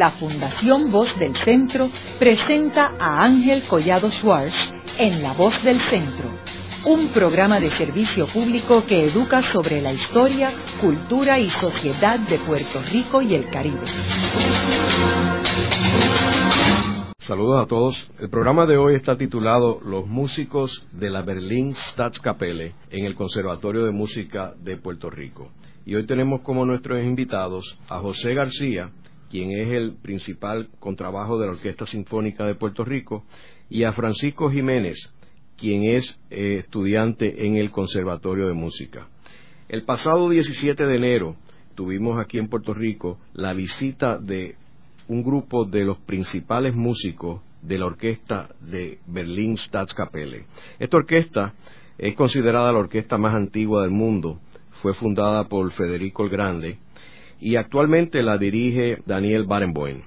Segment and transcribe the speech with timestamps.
[0.00, 6.30] la Fundación Voz del Centro presenta a Ángel Collado Schwartz en La Voz del Centro,
[6.86, 12.80] un programa de servicio público que educa sobre la historia, cultura y sociedad de Puerto
[12.90, 13.84] Rico y el Caribe.
[17.18, 18.10] Saludos a todos.
[18.18, 23.84] El programa de hoy está titulado Los músicos de la Berlin Staatskapelle en el Conservatorio
[23.84, 25.50] de Música de Puerto Rico.
[25.84, 28.92] Y hoy tenemos como nuestros invitados a José García,
[29.30, 33.24] quien es el principal contrabajo de la Orquesta Sinfónica de Puerto Rico,
[33.70, 35.14] y a Francisco Jiménez,
[35.56, 39.08] quien es eh, estudiante en el Conservatorio de Música.
[39.68, 41.36] El pasado 17 de enero
[41.76, 44.56] tuvimos aquí en Puerto Rico la visita de
[45.06, 50.46] un grupo de los principales músicos de la orquesta de Berlin Staatskapelle.
[50.80, 51.54] Esta orquesta
[51.98, 54.40] es considerada la orquesta más antigua del mundo,
[54.82, 56.78] fue fundada por Federico el Grande
[57.40, 60.02] y actualmente la dirige Daniel Barenboim.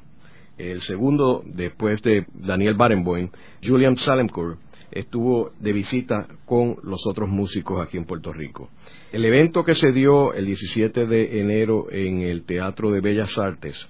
[0.58, 3.30] El segundo, después de Daniel Barenboim,
[3.64, 4.60] Julian Salemcourt,
[4.92, 8.70] estuvo de visita con los otros músicos aquí en Puerto Rico.
[9.12, 13.90] El evento que se dio el 17 de enero en el Teatro de Bellas Artes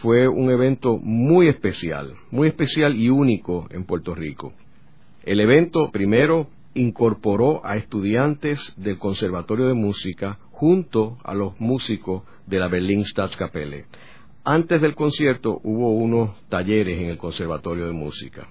[0.00, 4.52] fue un evento muy especial, muy especial y único en Puerto Rico.
[5.24, 12.58] El evento primero incorporó a estudiantes del Conservatorio de Música junto a los músicos de
[12.58, 13.84] la Berlin Staatskapelle.
[14.44, 18.48] Antes del concierto hubo unos talleres en el Conservatorio de Música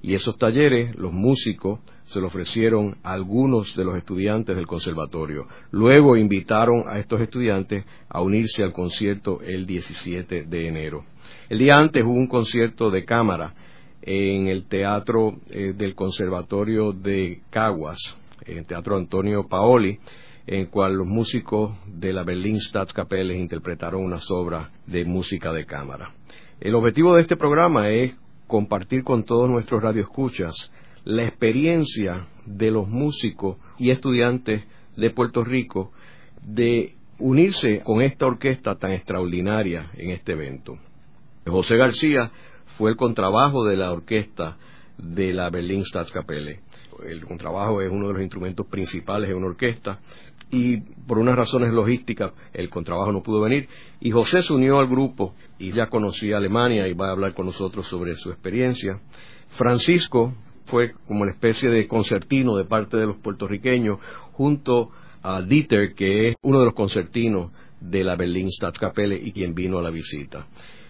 [0.00, 5.46] y esos talleres los músicos se lo ofrecieron a algunos de los estudiantes del conservatorio.
[5.70, 11.04] Luego invitaron a estos estudiantes a unirse al concierto el 17 de enero.
[11.48, 13.54] El día antes hubo un concierto de cámara
[14.02, 17.98] en el teatro eh, del conservatorio de Caguas,
[18.46, 19.98] en el teatro Antonio Paoli,
[20.50, 26.14] en cual los músicos de la Berlin Staatskapelle interpretaron unas obras de música de cámara.
[26.58, 30.72] El objetivo de este programa es compartir con todos nuestros radioescuchas
[31.04, 34.64] la experiencia de los músicos y estudiantes
[34.96, 35.92] de Puerto Rico
[36.42, 40.78] de unirse con esta orquesta tan extraordinaria en este evento.
[41.46, 42.30] José García
[42.78, 44.56] fue el contrabajo de la orquesta
[44.96, 46.60] de la Berlin Staatskapelle.
[47.04, 50.00] El contrabajo es uno de los instrumentos principales de una orquesta
[50.50, 53.68] y por unas razones logísticas el contrabajo no pudo venir
[54.00, 57.46] y José se unió al grupo y ya conocía Alemania y va a hablar con
[57.46, 59.00] nosotros sobre su experiencia.
[59.50, 60.32] Francisco
[60.66, 63.98] fue como una especie de concertino de parte de los puertorriqueños
[64.32, 64.90] junto
[65.22, 67.50] a Dieter, que es uno de los concertinos
[67.80, 70.46] de la Berlin Staatskapelle y quien vino a la visita.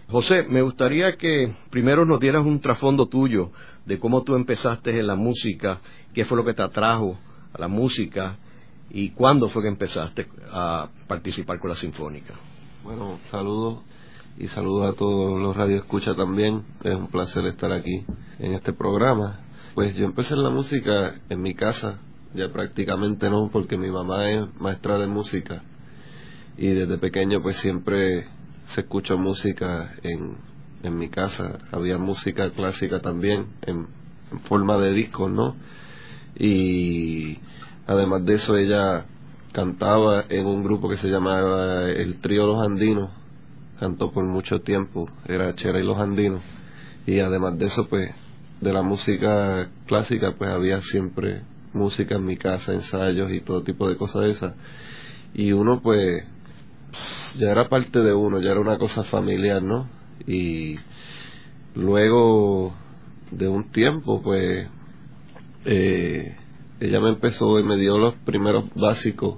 [0.07, 3.51] José, me gustaría que primero nos dieras un trasfondo tuyo
[3.85, 5.81] de cómo tú empezaste en la música,
[6.13, 7.17] qué fue lo que te atrajo
[7.53, 8.37] a la música
[8.89, 12.33] y cuándo fue que empezaste a participar con la Sinfónica.
[12.83, 13.83] Bueno, saludos
[14.37, 16.63] y saludos a todos los radioescuchas también.
[16.83, 18.05] Es un placer estar aquí
[18.39, 19.41] en este programa.
[19.75, 21.99] Pues yo empecé en la música en mi casa,
[22.33, 25.63] ya prácticamente no, porque mi mamá es maestra de música
[26.57, 28.27] y desde pequeño pues siempre
[28.65, 30.35] se escuchó música en,
[30.83, 31.59] en mi casa.
[31.71, 33.87] Había música clásica también en,
[34.31, 35.55] en forma de discos, ¿no?
[36.35, 37.39] Y
[37.89, 39.05] además de eso ella
[39.51, 43.09] cantaba en un grupo que se llamaba el Trío Los Andinos,
[43.79, 46.43] cantó por mucho tiempo, era Chera y Los Andinos,
[47.07, 48.11] y además de eso pues
[48.61, 51.41] de la música clásica, pues había siempre
[51.73, 54.53] música en mi casa, ensayos y todo tipo de cosas de esas.
[55.33, 56.25] Y uno, pues,
[57.37, 59.87] ya era parte de uno, ya era una cosa familiar, ¿no?
[60.27, 60.75] Y
[61.73, 62.75] luego
[63.31, 64.67] de un tiempo, pues,
[65.65, 66.35] eh,
[66.79, 69.37] ella me empezó y me dio los primeros básicos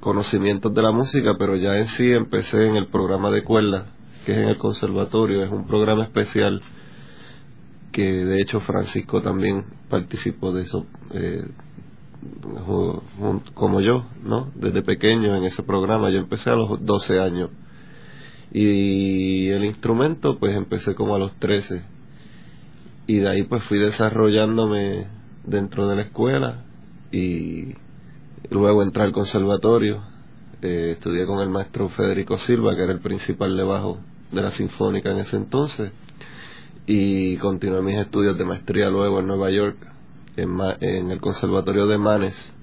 [0.00, 3.86] conocimientos de la música, pero ya en sí empecé en el programa de cuerda,
[4.24, 6.62] que es en el conservatorio, es un programa especial
[7.92, 11.44] que de hecho Francisco también participó de eso eh,
[13.54, 14.50] como yo, ¿no?
[14.54, 17.50] Desde pequeño en ese programa, yo empecé a los 12 años.
[18.52, 21.82] Y el instrumento pues empecé como a los 13
[23.06, 25.06] y de ahí pues fui desarrollándome
[25.48, 26.64] dentro de la escuela
[27.10, 27.74] y
[28.50, 30.02] luego entré al conservatorio,
[30.62, 33.98] eh, estudié con el maestro Federico Silva que era el principal de bajo
[34.32, 35.92] de la sinfónica en ese entonces
[36.86, 39.76] y continué mis estudios de maestría luego en Nueva York,
[40.36, 42.54] en, el Conservatorio de Manes.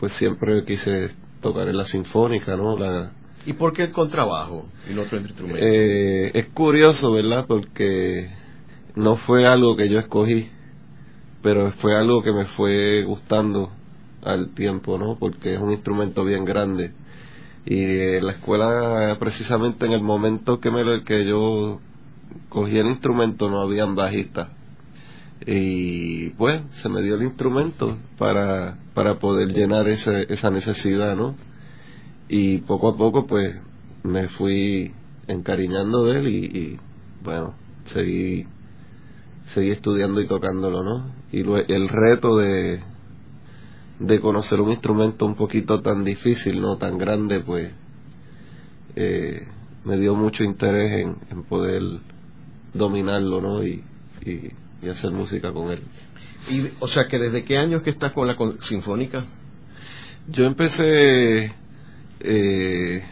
[0.00, 1.10] Pues siempre quise
[1.40, 2.76] tocar en la sinfónica, ¿no?
[2.76, 3.12] La,
[3.46, 5.64] ¿Y por qué el contrabajo y no otro instrumento?
[5.64, 7.46] Eh, es curioso, ¿verdad?
[7.46, 8.28] Porque
[8.96, 10.50] no fue algo que yo escogí,
[11.42, 13.70] pero fue algo que me fue gustando
[14.22, 15.16] al tiempo, ¿no?
[15.18, 16.92] Porque es un instrumento bien grande.
[17.66, 21.80] Y en la escuela, precisamente en el momento que, me, que yo
[22.48, 24.48] cogí el instrumento, no habían bajistas.
[25.46, 31.34] Y pues se me dio el instrumento para, para poder llenar ese, esa necesidad, ¿no?
[32.28, 33.58] Y poco a poco pues
[34.02, 34.92] me fui
[35.26, 36.78] encariñando de él y,
[37.22, 37.54] bueno,
[37.86, 38.46] seguí,
[39.54, 41.12] seguí estudiando y tocándolo, ¿no?
[41.32, 42.80] Y el reto de,
[43.98, 47.70] de conocer un instrumento un poquito tan difícil, no tan grande, pues
[48.96, 49.46] eh,
[49.84, 51.82] me dio mucho interés en, poder
[52.72, 53.64] dominarlo, ¿no?
[53.64, 53.84] Y,
[54.24, 55.82] y, hacer música con él.
[56.48, 59.26] Y, o sea, que desde qué años que estás con la sinfónica?
[60.28, 61.52] Yo empecé
[62.20, 63.04] eh,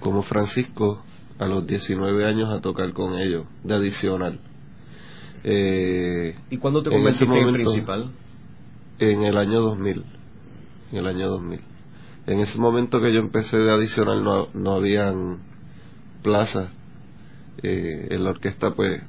[0.00, 1.04] como Francisco
[1.38, 4.40] a los 19 años a tocar con ellos, de adicional.
[5.48, 8.10] Eh, ¿Y cuándo te convertiste en, principal?
[8.98, 10.04] En el año 2000.
[10.90, 11.60] En el año 2000.
[12.26, 15.38] En ese momento que yo empecé de adicional no, no habían
[16.22, 16.70] plazas.
[17.62, 19.00] Eh, en la orquesta, pues,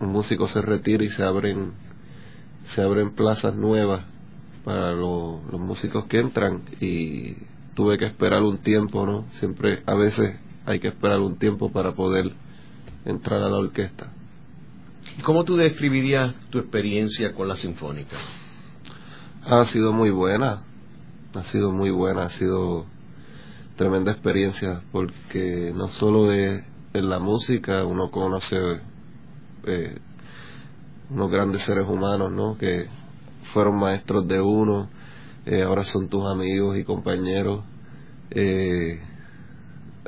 [0.00, 1.70] un músico se retira y se abren,
[2.66, 4.04] se abren plazas nuevas
[4.64, 7.36] para los músicos que entran y
[7.74, 9.26] tuve que esperar un tiempo, ¿no?
[9.34, 10.34] Siempre, a veces
[10.66, 12.32] hay que esperar un tiempo para poder
[13.04, 14.10] entrar a la orquesta.
[15.22, 18.16] ¿Cómo tú describirías tu experiencia con la sinfónica?
[19.44, 20.64] Ha sido muy buena,
[21.34, 22.86] ha sido muy buena, ha sido
[23.76, 28.56] tremenda experiencia porque no solo de en la música uno conoce
[29.66, 29.98] eh,
[31.10, 32.58] unos grandes seres humanos, ¿no?
[32.58, 32.88] Que
[33.52, 34.88] fueron maestros de uno,
[35.46, 37.64] eh, ahora son tus amigos y compañeros.
[38.30, 39.00] Eh,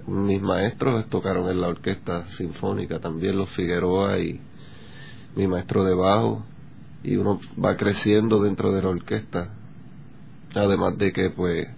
[0.06, 4.41] mis maestros tocaron en la orquesta sinfónica también, los Figueroa y
[5.37, 6.44] mi maestro de bajo,
[7.05, 9.50] y uno va creciendo dentro de la orquesta.
[10.55, 11.69] Además de que, pues,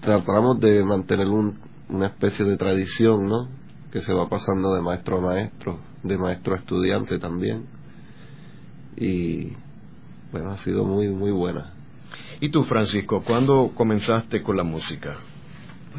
[0.00, 3.48] tratamos de mantener una especie de tradición, ¿no?
[3.92, 7.66] Que se va pasando de maestro a maestro, de maestro a estudiante también.
[8.96, 9.52] Y,
[10.32, 11.74] bueno, ha sido muy, muy buena.
[12.40, 15.16] ¿Y tú, Francisco, cuándo comenzaste con la música?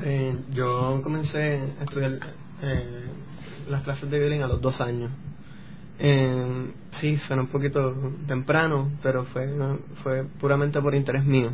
[0.04, 2.20] Eh, yo comencé a estudiar
[2.62, 3.06] eh,
[3.70, 5.12] las clases de violín a los dos años.
[6.00, 7.96] Eh, sí, suena un poquito
[8.28, 9.50] temprano, pero fue,
[10.04, 11.52] fue puramente por interés mío.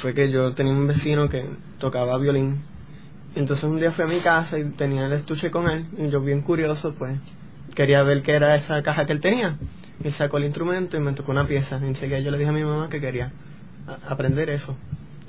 [0.00, 1.44] Fue que yo tenía un vecino que
[1.78, 2.62] tocaba violín.
[3.34, 5.86] Entonces un día fui a mi casa y tenía el estuche con él.
[5.96, 7.18] Y yo, bien curioso, pues
[7.74, 9.56] quería ver qué era esa caja que él tenía.
[10.04, 11.78] Y sacó el instrumento y me tocó una pieza.
[11.82, 13.32] Y enseguida yo le dije a mi mamá que quería
[14.08, 14.76] aprender eso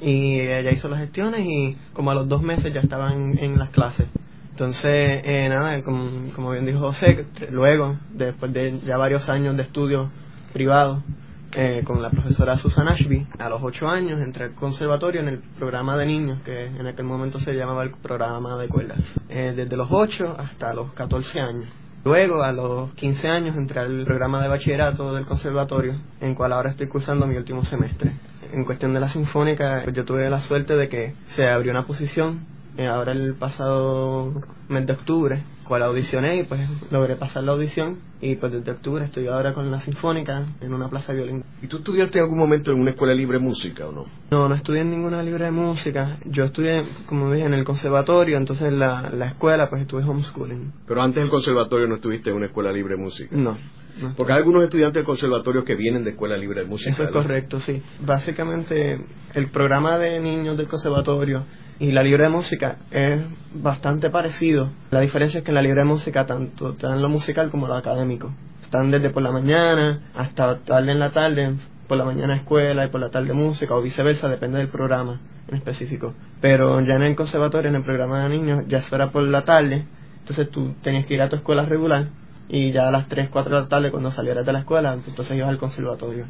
[0.04, 3.70] y ella hizo las gestiones y como a los dos meses ya estaba en, las
[3.70, 4.08] clases.
[4.54, 9.64] Entonces, eh, nada, como, como, bien dijo José, luego, después de ya varios años de
[9.64, 10.12] estudio
[10.54, 11.02] privado
[11.56, 15.40] eh, con la profesora Susan Ashby, a los ocho años entré al conservatorio en el
[15.40, 19.76] programa de niños, que en aquel momento se llamaba el programa de cuerdas, eh, desde
[19.76, 21.66] los ocho hasta los catorce años.
[22.06, 26.70] Luego, a los 15 años, entré al programa de bachillerato del conservatorio, en cual ahora
[26.70, 28.12] estoy cursando mi último semestre
[28.52, 31.88] en cuestión de la sinfónica, pues yo tuve la suerte de que se abrió una
[31.88, 34.34] posición eh, ahora el pasado
[34.68, 39.06] mes de octubre, cual audicioné y pues logré pasar la audición y pues desde octubre
[39.06, 41.44] estoy ahora con la sinfónica en una plaza de violín.
[41.62, 44.06] ¿Y tú estudiaste en algún momento en una escuela libre de música o no?
[44.32, 46.18] No, no estudié en ninguna libre de música.
[46.26, 50.74] Yo estudié, como dije, en el conservatorio, entonces la, la escuela pues estuve homeschooling.
[50.88, 53.36] Pero antes del conservatorio no estuviste en una escuela libre de música.
[53.36, 53.58] No.
[54.16, 56.92] Porque hay algunos estudiantes del conservatorio que vienen de escuela libre de música.
[56.92, 57.82] Eso es correcto, sí.
[58.02, 61.44] Básicamente el programa de niños del conservatorio
[61.80, 63.22] y la libre de música es
[63.54, 64.70] bastante parecido.
[64.92, 67.76] La diferencia es que en la libre de música tanto en lo musical como lo
[67.76, 68.34] académico.
[68.64, 71.54] Están desde por la mañana hasta tarde en la tarde,
[71.88, 75.56] por la mañana escuela y por la tarde música o viceversa, depende del programa en
[75.56, 76.14] específico.
[76.42, 79.44] Pero ya en el conservatorio, en el programa de niños, ya eso era por la
[79.44, 79.86] tarde,
[80.20, 82.08] entonces tú tenías que ir a tu escuela regular
[82.50, 85.36] y ya a las 3, 4 de la tarde cuando salieras de la escuela, entonces
[85.36, 86.26] ibas al conservatorio.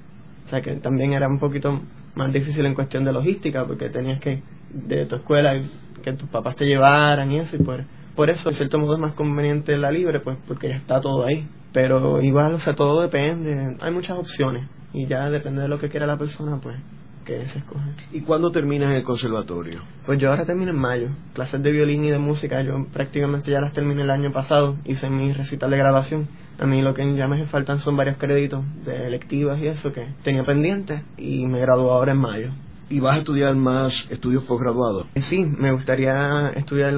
[0.46, 1.82] O sea que también era un poquito
[2.16, 4.42] más difícil en cuestión de logística porque tenías que
[4.72, 5.60] de tu escuela
[6.04, 7.84] que tus papás te llevaran y eso y por,
[8.16, 11.26] por eso en cierto modo es más conveniente la libre pues porque ya está todo
[11.26, 15.80] ahí pero igual o sea todo depende hay muchas opciones y ya depende de lo
[15.80, 16.78] que quiera la persona pues
[17.24, 17.90] que se escoge.
[18.12, 19.82] ¿Y cuándo terminas el conservatorio?
[20.06, 21.10] Pues yo ahora termino en mayo.
[21.34, 24.76] Clases de violín y de música, yo prácticamente ya las terminé el año pasado.
[24.86, 26.28] Hice mi recital de grabación.
[26.60, 30.08] A mí lo que ya me faltan son varios créditos de electivas y eso que
[30.24, 32.52] tenía pendientes y me graduó ahora en mayo.
[32.90, 35.08] ¿Y vas a estudiar más estudios posgraduados?
[35.16, 36.94] Eh, sí, me gustaría estudiar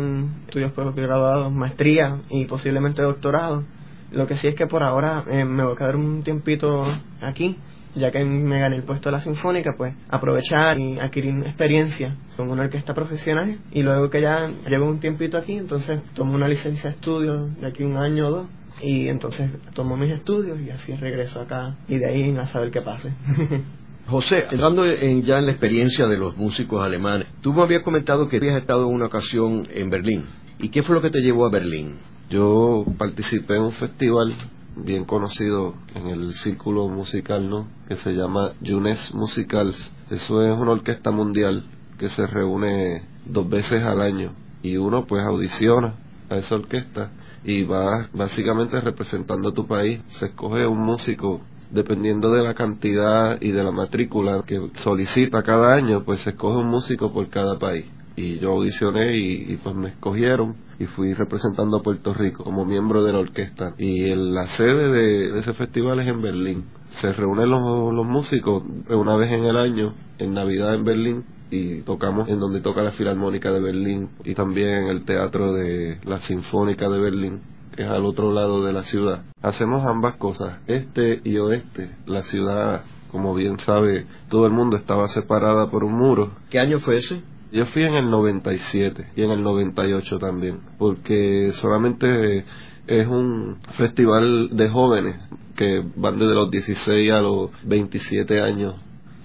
[0.45, 3.63] estudios posgraduados, maestría y posiblemente doctorado.
[4.11, 6.85] Lo que sí es que por ahora eh, me voy a quedar un tiempito
[7.21, 7.57] aquí
[7.95, 12.49] ya que me gané el puesto de la sinfónica, pues aprovechar y adquirir experiencia con
[12.49, 16.89] una orquesta profesional y luego que ya llevo un tiempito aquí, entonces tomo una licencia
[16.89, 18.47] de estudio de aquí un año o dos
[18.81, 22.81] y entonces tomo mis estudios y así regreso acá y de ahí a saber qué
[22.81, 23.11] pase.
[24.07, 28.37] José, entrando ya en la experiencia de los músicos alemanes, tú me habías comentado que
[28.37, 30.25] habías estado en una ocasión en Berlín.
[30.59, 31.95] ¿Y qué fue lo que te llevó a Berlín?
[32.29, 34.35] Yo participé en un festival
[34.75, 37.67] bien conocido en el círculo musical, ¿no?
[37.87, 39.91] Que se llama Junes Musicals.
[40.09, 41.65] Eso es una orquesta mundial
[41.97, 45.95] que se reúne dos veces al año y uno pues audiciona
[46.29, 47.11] a esa orquesta
[47.43, 50.01] y va básicamente representando a tu país.
[50.09, 51.41] Se escoge un músico
[51.71, 56.57] dependiendo de la cantidad y de la matrícula que solicita cada año, pues se escoge
[56.57, 57.85] un músico por cada país.
[58.15, 63.03] Y yo audicioné y, pues me escogieron y fui representando a Puerto Rico como miembro
[63.03, 63.73] de la orquesta.
[63.77, 66.65] Y la sede de, ese festival es en Berlín.
[66.89, 71.81] Se reúnen los, los músicos una vez en el año, en Navidad en Berlín, y
[71.81, 76.17] tocamos en donde toca la Filarmónica de Berlín y también en el Teatro de la
[76.17, 77.41] Sinfónica de Berlín
[77.75, 79.23] que es al otro lado de la ciudad.
[79.41, 81.91] Hacemos ambas cosas, este y oeste.
[82.05, 86.31] La ciudad, como bien sabe todo el mundo, estaba separada por un muro.
[86.49, 87.21] ¿Qué año fue ese?
[87.55, 92.43] Yo fui en el 97 y en el 98 también, porque solamente
[92.85, 95.15] es un festival de jóvenes
[95.55, 98.75] que van desde los 16 a los 27 años.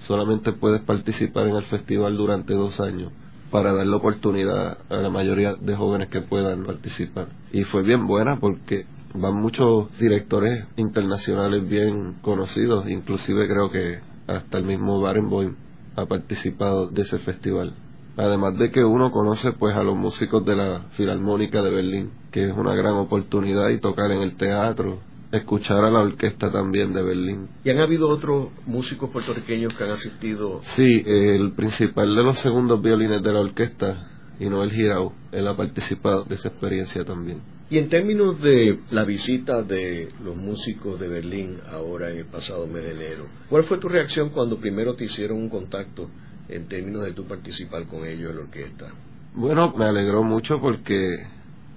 [0.02, 3.10] Solamente puedes participar en el festival durante dos años
[3.50, 7.26] para dar la oportunidad a la mayoría de jóvenes que puedan participar.
[7.52, 14.58] Y fue bien buena porque van muchos directores internacionales bien conocidos, inclusive creo que hasta
[14.58, 15.56] el mismo Barenboim
[15.96, 17.74] ha participado de ese festival.
[18.20, 22.44] Además de que uno conoce pues a los músicos de la Filarmónica de Berlín, que
[22.44, 24.98] es una gran oportunidad y tocar en el teatro,
[25.32, 27.48] escuchar a la orquesta también de Berlín.
[27.64, 30.60] ¿Y han habido otros músicos puertorriqueños que han asistido?
[30.64, 34.06] Sí, el principal de los segundos violines de la orquesta,
[34.38, 37.40] y Noel Girau, él ha participado de esa experiencia también.
[37.70, 42.66] Y en términos de la visita de los músicos de Berlín ahora en el pasado
[42.66, 46.10] mes de enero, ¿cuál fue tu reacción cuando primero te hicieron un contacto
[46.50, 48.86] en términos de tu participar con ellos en la orquesta?
[49.34, 51.26] Bueno, me alegró mucho porque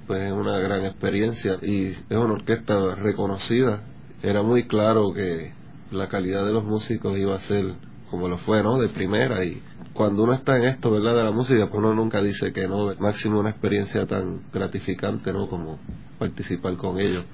[0.08, 3.82] pues es una gran experiencia y es una orquesta reconocida.
[4.22, 5.52] Era muy claro que
[5.92, 7.76] la calidad de los músicos iba a ser
[8.10, 8.78] como lo fue, ¿no?
[8.78, 9.62] De primera y
[9.94, 11.16] cuando uno está en esto, ¿verdad?
[11.16, 12.94] De la música, pues uno nunca dice que no.
[12.96, 15.48] Máximo una experiencia tan gratificante, ¿no?
[15.48, 15.80] Como
[16.18, 17.26] participar con ellos.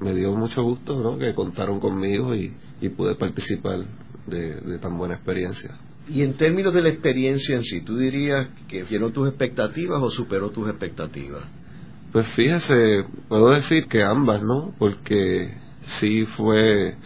[0.00, 1.18] Me dio mucho gusto, ¿no?
[1.18, 3.84] Que contaron conmigo y, y pude participar
[4.26, 5.70] de, de tan buena experiencia.
[6.06, 10.10] Y en términos de la experiencia en sí, ¿tú dirías que llenó tus expectativas o
[10.10, 11.44] superó tus expectativas?
[12.12, 14.72] Pues fíjese, puedo decir que ambas, ¿no?
[14.78, 16.96] Porque sí fue,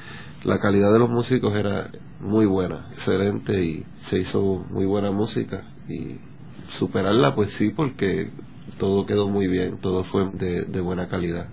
[0.44, 1.90] la calidad de los músicos era
[2.20, 6.18] muy buena, excelente y se hizo muy buena música y
[6.68, 8.30] superarla pues sí porque
[8.78, 11.48] todo quedó muy bien, todo fue de, buena calidad.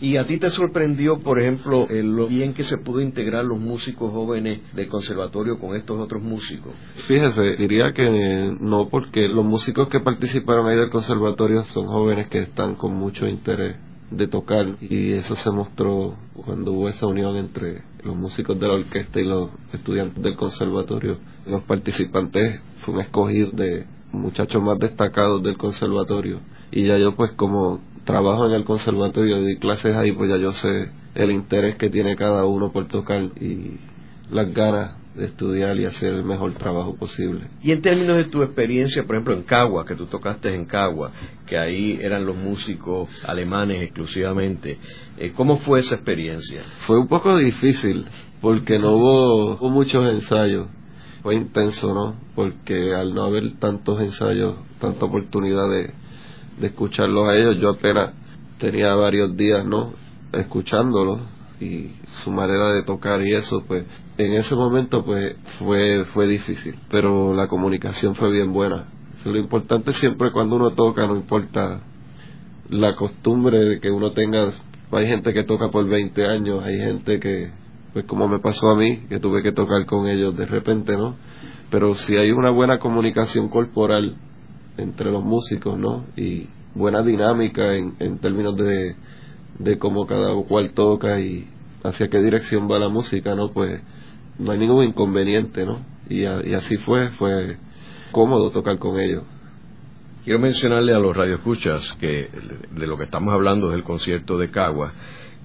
[0.00, 4.10] ¿Y a ti te sorprendió, por ejemplo, lo bien que se pudo integrar los músicos
[4.12, 6.72] jóvenes del conservatorio con estos otros músicos?
[7.06, 12.38] Fíjese, diría que no, porque los músicos que participaron ahí del conservatorio son jóvenes que
[12.38, 13.76] están con mucho interés
[14.10, 18.74] de tocar y eso se mostró cuando hubo esa unión entre los músicos de la
[18.74, 21.18] orquesta y los estudiantes del conservatorio.
[21.46, 26.40] Los participantes fueron escogidos de muchachos más destacados del conservatorio
[26.72, 30.36] y ya yo pues como trabajo en el conservatorio y di clases ahí, pues ya
[30.36, 33.78] yo sé el interés que tiene cada uno por tocar y
[34.30, 37.48] las ganas de estudiar y hacer el mejor trabajo posible.
[37.62, 41.10] Y en términos de tu experiencia, por ejemplo, en Cagua, que tú tocaste en Cagua,
[41.46, 44.78] que ahí eran los músicos alemanes exclusivamente,
[45.18, 46.62] eh, ¿cómo fue esa experiencia?
[46.80, 48.06] Fue un poco difícil,
[48.40, 50.68] porque no hubo, hubo muchos ensayos.
[51.22, 52.14] Fue intenso, ¿no?
[52.34, 55.92] Porque al no haber tantos ensayos, tanta oportunidad de,
[56.60, 57.56] de escucharlos a ellos.
[57.60, 58.12] Yo apenas
[58.58, 59.94] tenía varios días, ¿no?
[60.32, 61.20] Escuchándolos
[61.60, 61.90] y
[62.22, 63.84] su manera de tocar y eso, pues
[64.16, 68.86] en ese momento pues fue, fue difícil, pero la comunicación fue bien buena.
[69.24, 71.80] lo importante siempre cuando uno toca, no importa
[72.70, 74.52] la costumbre de que uno tenga,
[74.92, 77.50] hay gente que toca por 20 años, hay gente que,
[77.92, 81.16] pues como me pasó a mí, que tuve que tocar con ellos de repente, ¿no?
[81.70, 84.16] Pero si hay una buena comunicación corporal,
[84.76, 86.04] entre los músicos, ¿no?
[86.16, 88.96] Y buena dinámica en, en términos de,
[89.58, 91.48] de cómo cada cual toca y
[91.82, 93.52] hacia qué dirección va la música, ¿no?
[93.52, 93.80] Pues
[94.38, 95.80] no hay ningún inconveniente, ¿no?
[96.08, 97.56] Y, y así fue, fue
[98.12, 99.24] cómodo tocar con ellos.
[100.24, 102.28] Quiero mencionarle a los radioescuchas que
[102.72, 104.92] de lo que estamos hablando es el concierto de Cagua,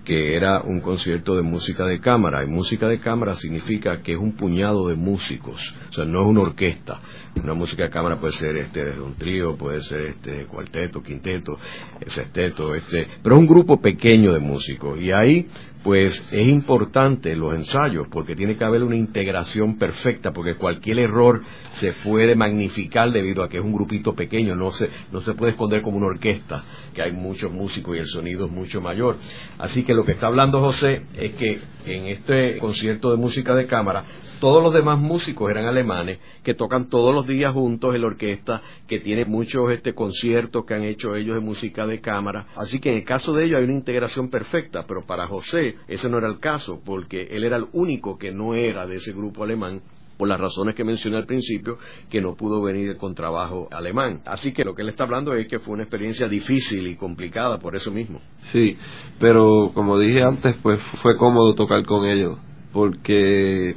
[0.05, 2.43] que era un concierto de música de cámara.
[2.43, 6.29] Y música de cámara significa que es un puñado de músicos, o sea, no es
[6.29, 7.01] una orquesta.
[7.35, 11.57] Una música de cámara puede ser este desde un trío, puede ser este cuarteto, quinteto,
[12.05, 14.97] sexteto, este, pero es un grupo pequeño de músicos.
[15.01, 15.47] Y ahí
[15.85, 21.43] pues es importante los ensayos porque tiene que haber una integración perfecta porque cualquier error
[21.73, 25.51] se puede magnificar debido a que es un grupito pequeño, no se, no se puede
[25.51, 26.63] esconder como una orquesta,
[26.95, 29.17] que hay muchos músicos y el sonido es mucho mayor.
[29.59, 33.67] Así que lo que está hablando José es que en este concierto de música de
[33.67, 34.05] cámara
[34.39, 38.61] todos los demás músicos eran alemanes que tocan todos los días juntos en la orquesta,
[38.87, 42.47] que tiene muchos este, conciertos que han hecho ellos de música de cámara.
[42.55, 46.09] Así que en el caso de ellos hay una integración perfecta, pero para José ese
[46.09, 49.43] no era el caso, porque él era el único que no era de ese grupo
[49.43, 49.81] alemán
[50.17, 51.77] por las razones que mencioné al principio,
[52.09, 54.21] que no pudo venir con trabajo alemán.
[54.25, 57.57] Así que lo que él está hablando es que fue una experiencia difícil y complicada
[57.59, 58.19] por eso mismo.
[58.43, 58.77] Sí,
[59.19, 62.37] pero como dije antes, pues fue cómodo tocar con ellos,
[62.71, 63.75] porque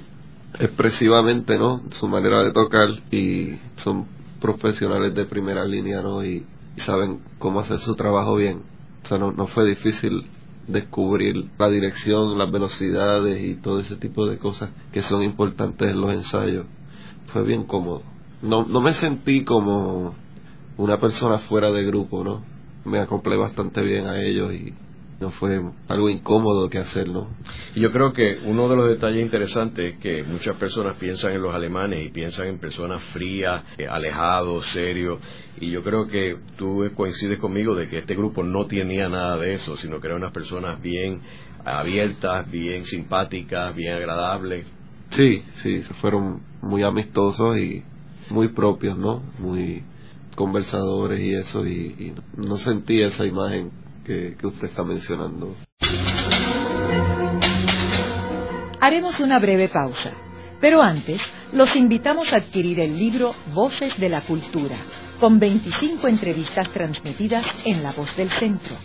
[0.59, 1.83] expresivamente, ¿no?
[1.90, 4.07] Su manera de tocar y son
[4.40, 6.25] profesionales de primera línea, ¿no?
[6.25, 8.62] Y, saben cómo hacer su trabajo bien.
[9.02, 10.23] O sea, no, no fue difícil
[10.69, 16.01] descubrir la dirección, las velocidades y todo ese tipo de cosas que son importantes en
[16.01, 16.67] los ensayos.
[17.27, 18.03] Fue bien cómodo.
[18.43, 20.15] No, no me sentí como
[20.77, 22.43] una persona fuera de grupo, ¿no?
[22.85, 24.73] Me acoplé bastante bien a ellos y
[25.21, 27.29] no fue algo incómodo que hacerlo.
[27.75, 31.43] Y yo creo que uno de los detalles interesantes es que muchas personas piensan en
[31.43, 35.19] los alemanes y piensan en personas frías, eh, alejados, serios,
[35.61, 39.55] y yo creo que tú coincides conmigo de que este grupo no tenía nada de
[39.55, 41.21] eso, sino que eran unas personas bien
[41.65, 44.67] abiertas, bien simpáticas, bien agradables.
[45.11, 47.83] Sí, sí, fueron muy amistosos y
[48.31, 49.23] muy propios, ¿no?
[49.41, 49.83] Muy
[50.37, 53.73] conversadores y eso, y no sentí esa imagen
[54.09, 55.55] que, usted está mencionando.
[58.81, 60.15] Haremos una breve pausa,
[60.61, 61.21] pero antes
[61.53, 64.77] los invitamos a adquirir el libro Voces de la Cultura,
[65.21, 68.77] con 25 entrevistas transmitidas en La Voz del Centro.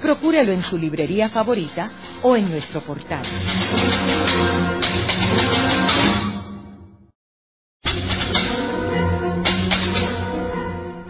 [0.00, 1.90] Procúrelo en su librería favorita
[2.22, 3.22] o en nuestro portal.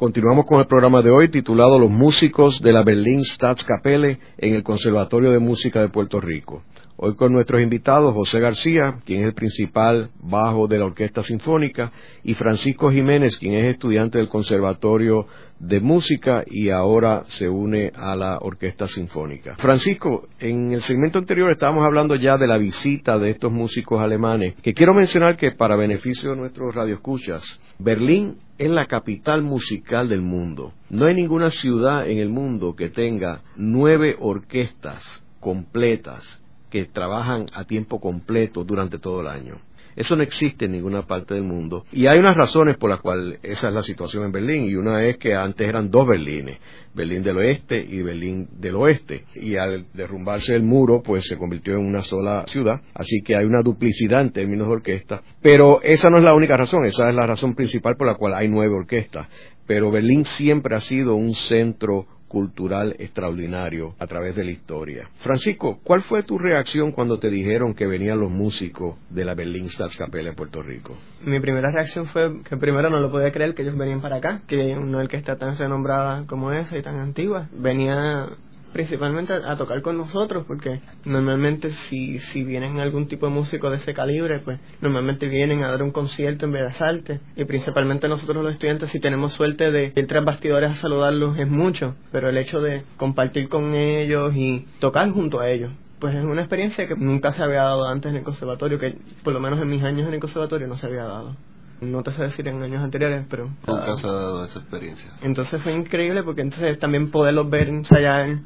[0.00, 4.62] Continuamos con el programa de hoy titulado Los músicos de la Berlin Staatskapelle en el
[4.62, 6.62] Conservatorio de Música de Puerto Rico.
[6.96, 11.92] Hoy con nuestros invitados José García, quien es el principal bajo de la Orquesta Sinfónica,
[12.24, 15.26] y Francisco Jiménez, quien es estudiante del Conservatorio
[15.58, 19.56] de música y ahora se une a la orquesta sinfónica.
[19.56, 24.54] Francisco, en el segmento anterior estábamos hablando ya de la visita de estos músicos alemanes,
[24.62, 30.20] que quiero mencionar que para beneficio de nuestros radioescuchas, Berlín es la capital musical del
[30.20, 30.74] mundo.
[30.90, 35.02] No hay ninguna ciudad en el mundo que tenga nueve orquestas
[35.40, 39.54] completas que trabajan a tiempo completo durante todo el año.
[39.96, 41.84] Eso no existe en ninguna parte del mundo.
[41.92, 44.66] Y hay unas razones por las cuales esa es la situación en Berlín.
[44.66, 46.58] Y una es que antes eran dos Berlines,
[46.94, 49.24] Berlín del Oeste y Berlín del Oeste.
[49.34, 52.80] Y al derrumbarse el muro, pues se convirtió en una sola ciudad.
[52.94, 55.22] Así que hay una duplicidad en términos de orquesta.
[55.40, 58.34] Pero esa no es la única razón, esa es la razón principal por la cual
[58.34, 59.28] hay nueve orquestas.
[59.66, 65.10] Pero Berlín siempre ha sido un centro cultural extraordinario a través de la historia.
[65.16, 69.68] Francisco, ¿cuál fue tu reacción cuando te dijeron que venían los músicos de la Berlin
[69.68, 70.96] Staatskapelle en Puerto Rico?
[71.24, 74.42] Mi primera reacción fue que primero no lo podía creer que ellos venían para acá,
[74.46, 74.76] que
[75.08, 77.48] que está tan renombrada como esa y tan antigua.
[77.52, 78.28] Venía
[78.72, 83.76] principalmente a, tocar con nosotros porque normalmente si, si vienen algún tipo de músico de
[83.76, 87.20] ese calibre pues normalmente vienen a dar un concierto en Bellas Artes.
[87.36, 91.48] Y principalmente nosotros los estudiantes si tenemos suerte de ir tras bastidores a saludarlos es
[91.48, 91.96] mucho.
[92.12, 96.40] Pero el hecho de compartir con ellos y tocar junto a ellos pues es una
[96.40, 99.68] experiencia que nunca se había dado antes en el conservatorio que por lo menos en
[99.68, 101.36] mis años en el conservatorio no se había dado.
[101.80, 103.48] No te sé decir en años anteriores, pero...
[103.66, 105.12] Nunca se ha dado esa experiencia.
[105.22, 108.38] Entonces fue increíble porque entonces también poderlos ver ensayar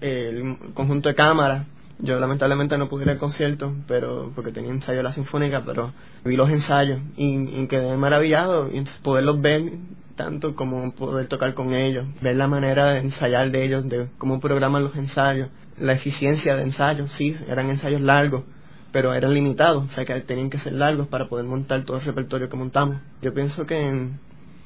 [0.00, 1.66] el conjunto de cámaras.
[1.98, 5.92] Yo lamentablemente no pude ir al concierto, pero porque tenía ensayo de la sinfónica, pero
[6.24, 9.72] vi los ensayos y, quedé maravillado y poderlos ver
[10.16, 14.40] tanto como poder tocar con ellos, ver la manera de ensayar de ellos, de cómo
[14.40, 18.44] programan los ensayos, la eficiencia de ensayos, sí, eran ensayos largos,
[18.92, 22.04] pero eran limitados, o sea que tenían que ser largos para poder montar todo el
[22.04, 22.96] repertorio que montamos.
[23.22, 24.08] Yo pienso que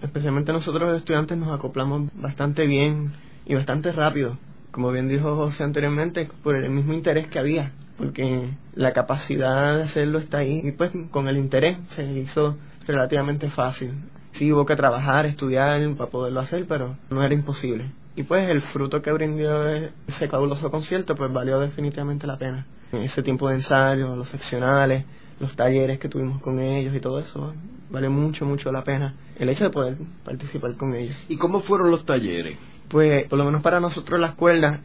[0.03, 3.12] especialmente nosotros los estudiantes nos acoplamos bastante bien
[3.47, 4.37] y bastante rápido,
[4.75, 9.83] como bien dijo José anteriormente, por el mismo interés que había, porque la capacidad de
[9.85, 13.93] hacerlo está ahí y pues con el interés se hizo relativamente fácil.
[14.33, 17.93] Sí hubo que trabajar, estudiar para poderlo hacer, pero no era imposible.
[18.17, 19.65] Y pues el fruto que brindó
[20.09, 22.67] ese fabuloso concierto pues valió definitivamente la pena.
[22.91, 25.05] Ese tiempo de ensayo, los seccionales,
[25.39, 27.55] los talleres que tuvimos con ellos y todo eso,
[27.91, 31.17] vale mucho, mucho la pena el hecho de poder participar con ellos.
[31.29, 32.59] ¿Y cómo fueron los talleres?
[32.88, 34.81] Pues por lo menos para nosotros la escuela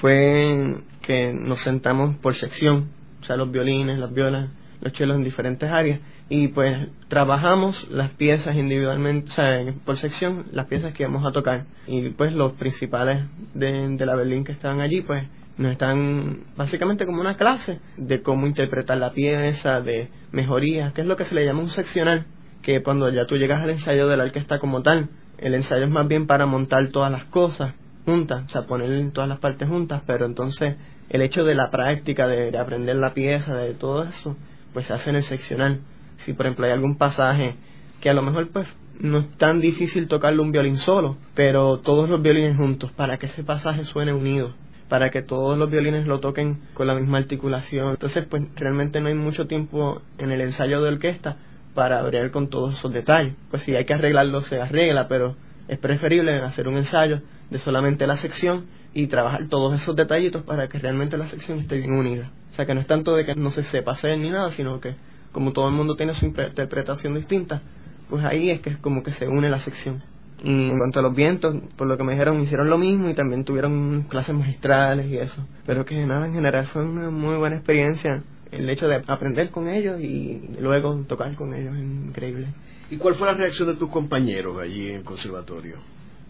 [0.00, 2.88] fue que nos sentamos por sección,
[3.20, 8.10] o sea, los violines, las violas, los chelos en diferentes áreas y pues trabajamos las
[8.12, 11.64] piezas individualmente, o sea, por sección, las piezas que íbamos a tocar.
[11.86, 15.24] Y pues los principales de, de la Berlín que estaban allí pues
[15.56, 21.06] nos están básicamente como una clase de cómo interpretar la pieza, de mejorías, que es
[21.06, 22.26] lo que se le llama un seccional,
[22.62, 25.90] que cuando ya tú llegas al ensayo de la orquesta como tal, el ensayo es
[25.90, 30.02] más bien para montar todas las cosas juntas, o sea, poner todas las partes juntas,
[30.06, 30.76] pero entonces
[31.08, 34.36] el hecho de la práctica, de, aprender la pieza, de todo eso,
[34.72, 35.80] pues se hace en el seccional.
[36.18, 37.56] Si por ejemplo hay algún pasaje
[38.00, 38.68] que a lo mejor pues
[39.00, 43.26] no es tan difícil tocarlo un violín solo, pero todos los violines juntos para que
[43.26, 44.54] ese pasaje suene unido
[44.88, 47.90] para que todos los violines lo toquen con la misma articulación.
[47.90, 51.36] Entonces, pues realmente no hay mucho tiempo en el ensayo de orquesta
[51.74, 53.34] para abrir con todos esos detalles.
[53.50, 55.36] Pues si hay que arreglarlo, se arregla, pero
[55.68, 60.68] es preferible hacer un ensayo de solamente la sección y trabajar todos esos detallitos para
[60.68, 62.30] que realmente la sección esté bien unida.
[62.52, 64.80] O sea, que no es tanto de que no se sepa hacer ni nada, sino
[64.80, 64.94] que
[65.32, 67.60] como todo el mundo tiene su interpretación distinta,
[68.08, 70.02] pues ahí es que es como que se une la sección.
[70.42, 73.14] Y en cuanto a los vientos, por lo que me dijeron, hicieron lo mismo y
[73.14, 75.44] también tuvieron clases magistrales y eso.
[75.66, 78.22] Pero que nada, en general fue una muy buena experiencia
[78.56, 82.48] el hecho de aprender con ellos y luego tocar con ellos, es increíble.
[82.90, 85.76] ¿Y cuál fue la reacción de tus compañeros allí en el conservatorio?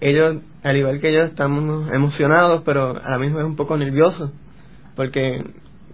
[0.01, 4.31] Ellos, al igual que yo, estamos emocionados, pero a la misma vez un poco nerviosos,
[4.97, 5.45] porque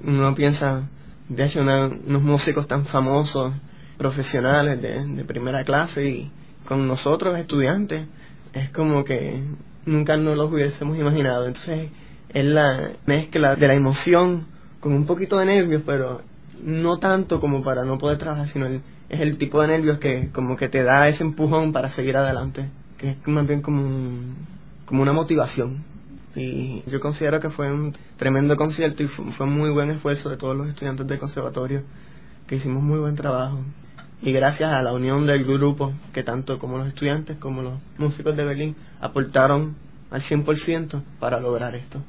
[0.04, 0.88] uno piensa,
[1.28, 3.52] de hecho, unos músicos tan famosos,
[3.98, 6.30] profesionales de, de primera clase y
[6.64, 8.06] con nosotros estudiantes
[8.54, 9.42] es como que
[9.84, 11.46] nunca nos los hubiésemos imaginado.
[11.46, 11.90] Entonces
[12.30, 14.46] es la mezcla de la emoción
[14.80, 16.22] con un poquito de nervios, pero
[16.62, 20.56] no tanto como para no poder trabajar, sino es el tipo de nervios que como
[20.56, 23.82] que te da ese empujón para seguir adelante, que es más bien como,
[24.86, 25.84] como una motivación.
[26.34, 30.30] Y yo considero que fue un tremendo concierto y fue, fue un muy buen esfuerzo
[30.30, 31.82] de todos los estudiantes del conservatorio,
[32.46, 33.58] que hicimos muy buen trabajo
[34.22, 38.36] y gracias a la unión del grupo que tanto como los estudiantes como los músicos
[38.36, 39.76] de Berlín aportaron
[40.10, 42.00] al 100% para lograr esto.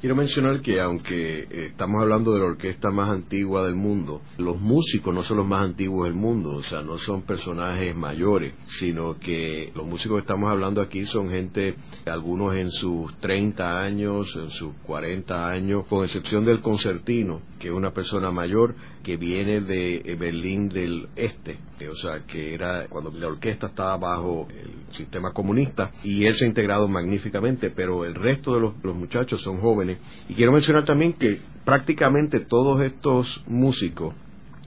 [0.00, 4.58] Quiero mencionar que aunque eh, estamos hablando de la orquesta más antigua del mundo, los
[4.58, 9.18] músicos no son los más antiguos del mundo, o sea, no son personajes mayores, sino
[9.18, 11.74] que los músicos que estamos hablando aquí son gente,
[12.06, 17.74] algunos en sus 30 años, en sus 40 años, con excepción del concertino, que es
[17.74, 21.58] una persona mayor que viene de Berlín del Este,
[21.88, 26.44] o sea, que era cuando la orquesta estaba bajo el sistema comunista y él se
[26.44, 29.98] ha integrado magníficamente, pero el resto de los muchachos son jóvenes.
[30.28, 34.14] Y quiero mencionar también que prácticamente todos estos músicos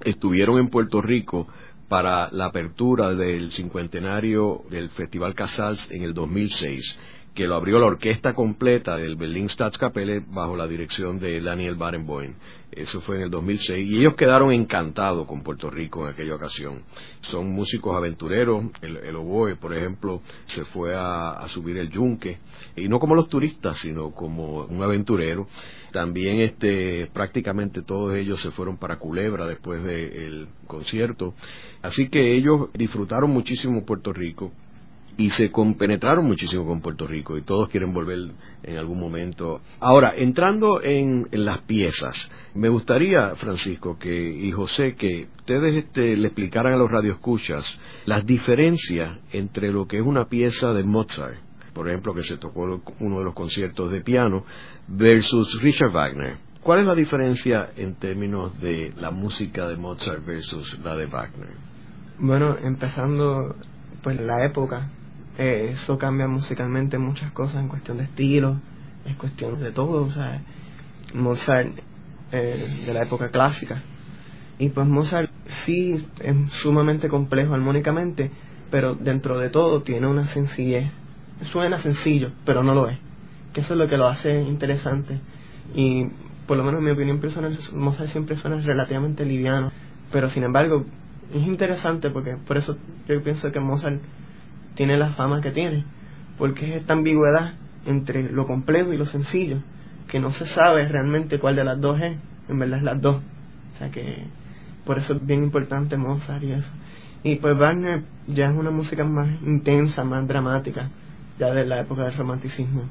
[0.04, 1.48] estuvieron en Puerto Rico
[1.88, 7.00] para la apertura del cincuentenario del Festival Casals en el 2006
[7.34, 12.36] que lo abrió la orquesta completa del Berlin Staatskapelle bajo la dirección de Daniel Barenboim.
[12.72, 16.82] Eso fue en el 2006 y ellos quedaron encantados con Puerto Rico en aquella ocasión.
[17.22, 22.40] Son músicos aventureros, el, oboe, por ejemplo, se fue a, subir el yunque
[22.76, 25.48] y no como los turistas, sino como un aventurero.
[25.92, 31.36] También este prácticamente todos ellos se fueron para Culebra después del concierto.
[31.82, 34.52] Así que ellos disfrutaron muchísimo Puerto Rico
[35.18, 38.32] y se compenetraron muchísimo con Puerto Rico y todos quieren volver
[38.64, 39.62] en algún momento.
[39.80, 46.28] Ahora, entrando en, las piezas, me gustaría, Francisco que, y José, que ustedes este, le
[46.28, 51.38] explicaran a los radioescuchas las diferencias entre lo que es una pieza de Mozart,
[51.74, 54.46] por ejemplo, que se tocó uno de los conciertos de piano,
[54.88, 56.36] versus Richard Wagner.
[56.62, 61.50] ¿Cuál es la diferencia en términos de la música de Mozart versus la de Wagner?
[62.20, 63.56] Bueno, empezando
[64.02, 64.90] pues la época
[65.38, 68.60] eh, eso cambia musicalmente muchas cosas en cuestión de estilo,
[69.06, 70.42] es cuestión de todo, o sea,
[71.14, 71.70] Mozart
[72.32, 73.82] eh, de la época clásica.
[74.60, 78.32] Y pues Mozart sí es sumamente complejo armónicamente,
[78.70, 80.90] pero dentro de todo tiene una sencillez.
[81.52, 83.00] Suena sencillo, pero no lo es.
[83.54, 85.20] Que eso es lo que lo hace interesante.
[85.76, 86.06] Y
[86.48, 89.72] por lo menos en mi opinión personal, Mozart siempre suena relativamente liviano,
[90.12, 90.86] pero sin embargo
[91.34, 94.02] es interesante porque por eso yo pienso que Mozart
[94.76, 95.86] tiene la fama que tiene,
[96.38, 97.54] porque es esta ambigüedad
[97.86, 99.60] entre lo complejo y lo sencillo,
[100.08, 102.18] que no se sabe realmente cuál de las dos es,
[102.50, 103.18] en verdad es las dos.
[103.18, 104.24] O sea que
[104.86, 106.70] por eso es bien importante Mozart y eso.
[107.24, 110.90] Y pues Wagner ya es una música más intensa, más dramática,
[111.40, 112.84] ya de la época del romanticismo.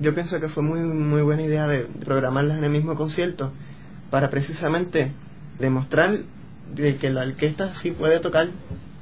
[0.00, 3.52] Yo pienso que fue muy, muy buena idea de programarlas en el mismo concierto
[4.10, 5.12] para precisamente
[5.58, 6.20] demostrar
[6.74, 8.48] de que la orquesta sí puede tocar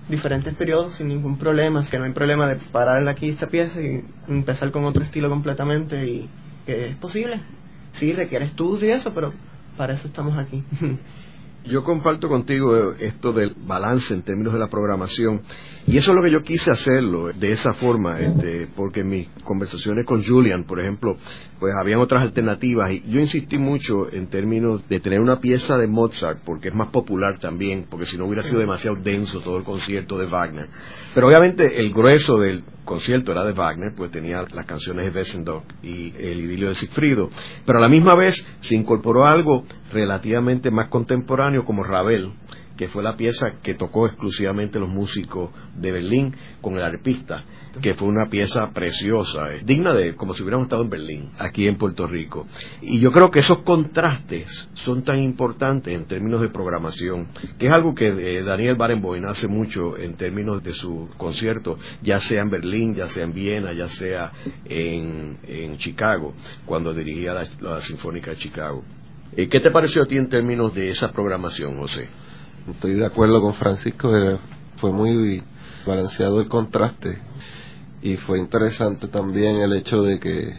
[0.09, 4.05] diferentes periodos sin ningún problema, que no hay problema de parar aquí esta pieza y
[4.29, 6.29] empezar con otro estilo completamente y
[6.65, 7.41] que es posible.
[7.95, 9.33] Sí, requiere estudio y eso, pero
[9.77, 10.63] para eso estamos aquí.
[11.65, 15.43] Yo comparto contigo esto del balance en términos de la programación
[15.89, 19.29] y eso es lo que yo quise hacerlo de esa forma, este, porque en mis
[19.45, 21.17] conversaciones con Julian, por ejemplo,
[21.61, 25.87] pues habían otras alternativas y yo insistí mucho en términos de tener una pieza de
[25.87, 29.65] Mozart porque es más popular también, porque si no hubiera sido demasiado denso todo el
[29.65, 30.69] concierto de Wagner.
[31.15, 35.65] Pero obviamente el grueso del concierto era de Wagner, pues tenía las canciones de Wessendorf
[35.85, 37.31] y el idilio de Sigfrido,
[37.65, 42.33] pero a la misma vez se incorporó algo relativamente más contemporáneo como Ravel,
[42.77, 47.45] que fue la pieza que tocó exclusivamente los músicos de Berlín con el arpista,
[47.81, 51.67] que fue una pieza preciosa, eh, digna de como si hubiéramos estado en Berlín, aquí
[51.67, 52.47] en Puerto Rico.
[52.81, 57.73] Y yo creo que esos contrastes son tan importantes en términos de programación, que es
[57.73, 62.51] algo que eh, Daniel Barenboim hace mucho en términos de su concierto, ya sea en
[62.51, 64.33] Berlín, ya sea en Viena, ya sea
[64.65, 65.37] en,
[65.79, 66.35] Chicago,
[66.65, 68.83] cuando dirigía la, la Sinfónica de Chicago.
[69.37, 72.09] Eh, ¿Qué te pareció a ti en términos de esa programación, José?
[72.71, 74.11] Estoy de acuerdo con Francisco,
[74.77, 75.43] fue muy
[75.87, 77.19] balanceado el contraste
[78.03, 80.55] y fue interesante también el hecho de que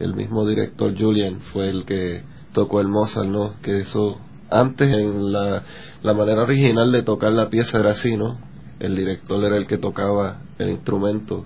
[0.00, 3.54] el mismo director Julian fue el que tocó el Mozart, ¿no?
[3.62, 4.18] Que eso
[4.50, 5.62] antes en la,
[6.02, 8.38] manera original de tocar la pieza era así, ¿no?
[8.80, 11.44] El director era el que tocaba el instrumento.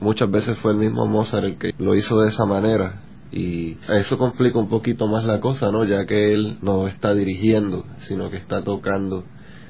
[0.00, 4.16] Muchas veces fue el mismo Mozart el que lo hizo de esa manera y eso
[4.16, 5.84] complica un poquito más la cosa, ¿no?
[5.84, 9.24] Ya que él no está dirigiendo, sino que está tocando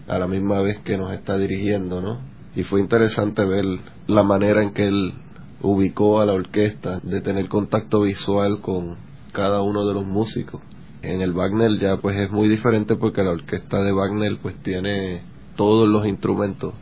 [0.07, 2.19] a la misma vez que nos está dirigiendo, ¿no?
[2.55, 3.65] Y fue interesante ver
[4.07, 5.15] la manera en que él
[5.61, 8.97] ubicó a la orquesta, de tener contacto visual con
[9.33, 10.63] cada uno de los músicos.
[11.03, 15.23] En el Wagner ya pues es muy diferente porque la orquesta de Wagner pues tiene
[15.57, 16.75] todos los instrumentos,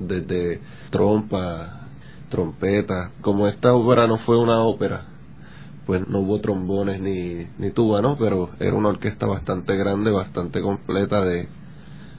[0.00, 1.88] desde trompa,
[2.28, 3.12] trompeta.
[3.20, 5.04] Como esta ópera no fue una ópera,
[5.88, 8.18] pues no hubo trombones ni, ni tuba, ¿no?
[8.18, 11.48] Pero era una orquesta bastante grande, bastante completa de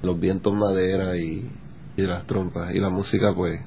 [0.02, 1.48] los vientos madera y,
[1.96, 2.74] y las trompas.
[2.74, 3.62] Y la música, pues,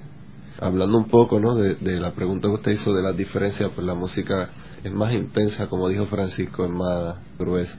[0.60, 1.54] hablando un poco, ¿no?
[1.54, 4.50] De, de la pregunta que usted hizo de las diferencias, pues la música
[4.82, 7.78] es más intensa, como dijo Francisco, es más gruesa.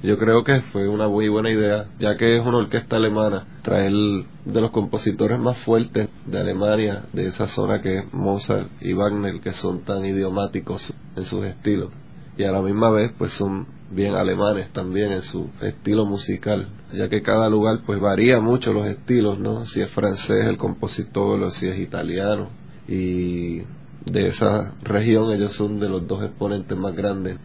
[0.00, 3.92] Yo creo que fue una muy buena idea, ya que es una orquesta alemana, traer
[4.44, 9.40] de los compositores más fuertes de Alemania, de esa zona que es Mozart y Wagner,
[9.40, 11.90] que son tan idiomáticos en sus estilos,
[12.36, 17.08] y a la misma vez pues son bien alemanes también en su estilo musical, ya
[17.08, 19.64] que cada lugar pues varía mucho los estilos, ¿no?
[19.64, 22.50] Si es francés el compositor o si es italiano,
[22.86, 23.62] y
[24.12, 27.38] de esa región ellos son de los dos exponentes más grandes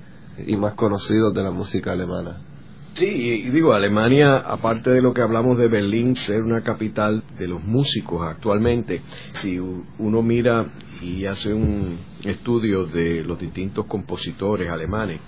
[0.46, 2.42] y más conocidos de la música alemana.
[2.94, 7.48] Sí, y digo, Alemania, aparte de lo que hablamos de Berlín, ser una capital de
[7.48, 10.68] los músicos actualmente, si uno mira
[11.02, 15.22] y hace un estudio de los distintos compositores alemanes,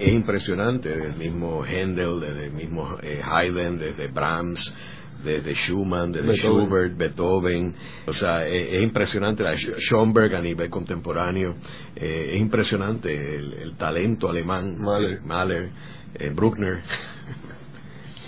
[0.00, 4.74] es impresionante, desde el mismo Händel, desde el mismo eh, Haydn, desde Brahms,
[5.22, 7.74] desde Schumann, desde Schubert, Beethoven,
[8.06, 11.54] o sea, es, impresionante, la Schoenberg a nivel contemporáneo,
[11.96, 15.70] eh, es impresionante el, talento alemán, Mahler, Mahler
[16.14, 16.80] eh, Bruckner.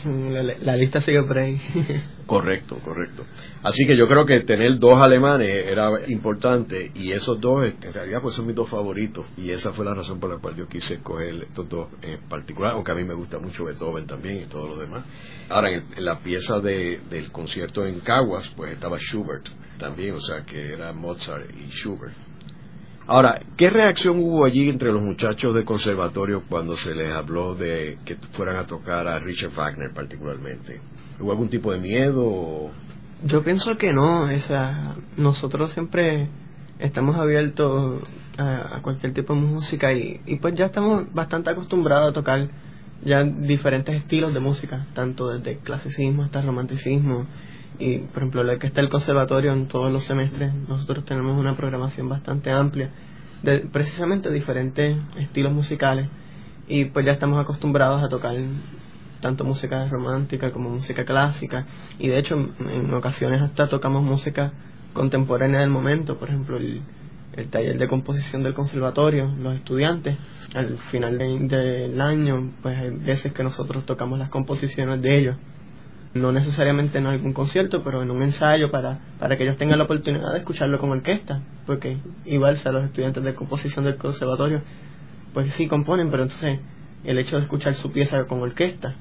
[0.04, 1.60] La, lista sigue por ahí.
[2.26, 3.24] correcto, correcto.
[3.62, 8.20] Así que yo creo que tener dos alemanes era importante y esos dos en realidad
[8.22, 10.94] pues son mis dos favoritos y esa fue la razón por la cual yo quise
[10.94, 14.68] escoger estos dos en particular, aunque a mí me gusta mucho Beethoven también y todo
[14.68, 15.04] lo demás.
[15.48, 20.44] Ahora en, la pieza de, del concierto en Caguas pues estaba Schubert también, o sea
[20.44, 22.14] que era Mozart y Schubert.
[23.06, 27.98] Ahora, ¿qué reacción hubo allí entre los muchachos de conservatorio cuando se les habló de
[28.04, 30.80] que fueran a tocar a Richard Wagner particularmente?
[31.20, 32.70] ¿Hubo algún tipo de miedo?
[33.24, 36.28] Yo pienso que no, o nosotros siempre
[36.78, 38.02] estamos abiertos
[38.38, 42.48] a, cualquier tipo de música y pues ya estamos bastante acostumbrados a tocar
[43.04, 47.26] ya diferentes estilos de música, tanto desde clasicismo hasta romanticismo
[47.78, 51.56] y por ejemplo la que está el conservatorio en todos los semestres nosotros tenemos una
[51.56, 52.90] programación bastante amplia
[53.44, 56.08] de precisamente diferentes estilos musicales.
[56.66, 58.34] Y pues ya estamos acostumbrados a tocar
[59.20, 61.66] tanto música romántica como música clásica.
[61.98, 64.52] Y de hecho en, ocasiones hasta tocamos música
[64.94, 66.82] contemporánea del momento, por ejemplo el,
[67.50, 70.16] taller de composición del conservatorio, los estudiantes,
[70.54, 75.36] al final del año, pues hay veces que nosotros tocamos las composiciones de ellos
[76.14, 79.84] no necesariamente en algún concierto, pero en un ensayo para, para que ellos tengan la
[79.84, 84.62] oportunidad de escucharlo con orquesta, porque igual a los estudiantes de composición del conservatorio,
[85.32, 86.60] pues sí componen, pero entonces
[87.02, 88.94] el hecho de escuchar su pieza con orquesta,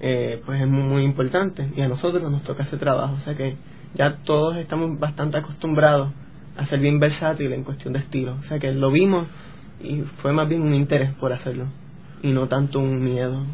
[0.00, 3.36] eh, pues es muy, muy importante y a nosotros nos toca ese trabajo, o sea
[3.36, 3.56] que
[3.94, 6.10] ya todos estamos bastante acostumbrados
[6.56, 9.28] a ser bien versátiles en cuestión de estilo, o sea que lo vimos
[9.80, 11.66] y fue más bien un interés por hacerlo
[12.22, 13.44] y no tanto un miedo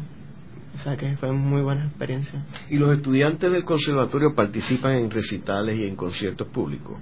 [0.75, 2.43] o sea que fue muy buena experiencia.
[2.69, 6.99] ¿Y los estudiantes del conservatorio participan en recitales y en conciertos públicos?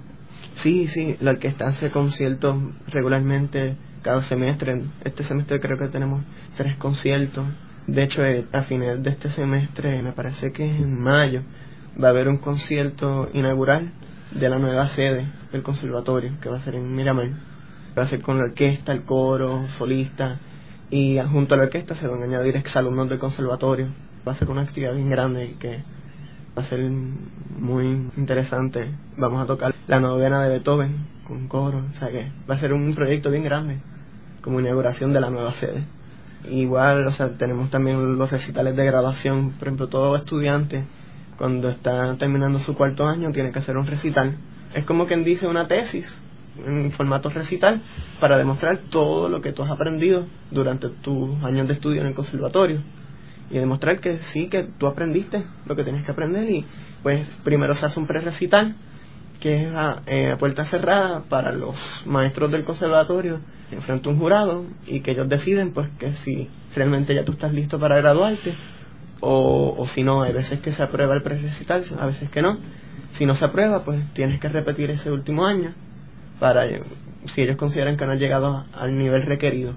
[0.55, 2.55] Sí, sí, la orquesta hace conciertos
[2.87, 4.83] regularmente cada semestre.
[5.03, 6.23] Este semestre creo que tenemos
[6.55, 7.45] tres conciertos.
[7.87, 11.41] De hecho, eh, a finales de este semestre, me parece que es en mayo,
[12.01, 13.91] va a haber un concierto inaugural
[14.31, 17.31] de la nueva sede del conservatorio, que va a ser en Miramar.
[17.97, 20.39] Va a ser con la orquesta, el coro, solista
[20.93, 23.87] y junto a la orquesta se van a añadir exalumnos del conservatorio.
[24.27, 25.83] Va a ser una actividad bien grande y que
[26.55, 28.91] va a ser muy interesante.
[29.17, 32.73] Vamos a tocar la novena de Beethoven con coro, o sea que va a ser
[32.73, 33.79] un proyecto bien grande,
[34.41, 35.83] como inauguración de la nueva sede.
[36.47, 40.83] Igual, o sea, tenemos también los recitales de graduación, por ejemplo, todo estudiante
[41.39, 44.37] cuando está terminando su cuarto año tiene que hacer un recital.
[44.75, 46.15] Es como quien dice una tesis,
[46.65, 47.81] en formato recital
[48.19, 52.13] para demostrar todo lo que tú has aprendido durante tus años de estudio en el
[52.13, 52.81] conservatorio
[53.49, 56.65] y demostrar que sí, que tú aprendiste lo que tienes que aprender y
[57.01, 58.75] pues primero se hace un pre-recital
[59.39, 59.69] que es
[60.07, 63.39] eh, a, puerta cerrada para los maestros del conservatorio
[63.79, 67.51] frente a un jurado y que ellos deciden pues que si realmente ya tú estás
[67.51, 68.53] listo para graduarte
[69.19, 72.57] o, o si no, hay veces que se aprueba el pre-recital, a veces que no.
[73.11, 75.73] Si no se aprueba, pues tienes que repetir ese último año
[76.43, 76.67] para
[77.27, 79.75] si ellos consideran que no han llegado al nivel requerido.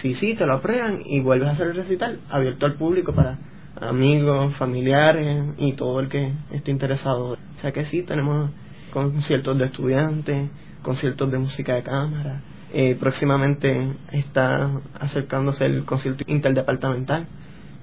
[0.00, 3.36] Si sí, te lo aprueban y vuelves a hacer el recital abierto al público para
[3.80, 7.32] amigos, familiares y todo el que esté interesado.
[7.32, 8.48] O sea que sí, tenemos
[8.92, 10.50] conciertos de estudiantes,
[10.84, 12.42] conciertos de música de cámara.
[12.72, 17.26] Eh, próximamente está acercándose el concierto interdepartamental,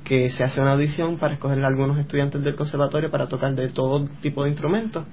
[0.06, 3.68] que se hace una audición para escoger a algunos estudiantes del conservatorio para tocar de
[3.68, 5.06] todo tipo de instrumentos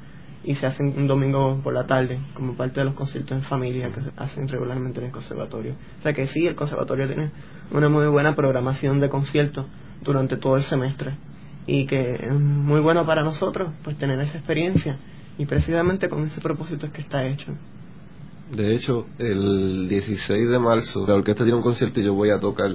[0.48, 3.90] y se hacen un domingo por la tarde como parte de los conciertos en familia
[3.90, 5.74] que se hacen regularmente en el conservatorio.
[5.98, 7.30] O sea que sí, el conservatorio tiene
[7.70, 9.66] una muy buena programación de conciertos
[10.02, 11.18] durante todo el semestre
[11.66, 14.96] y que es muy bueno para nosotros pues tener esa experiencia
[15.37, 17.52] y precisamente con ese propósito es que está hecho.
[18.50, 22.40] De hecho, el 16 de marzo la orquesta tiene un concierto y yo voy a
[22.40, 22.70] tocar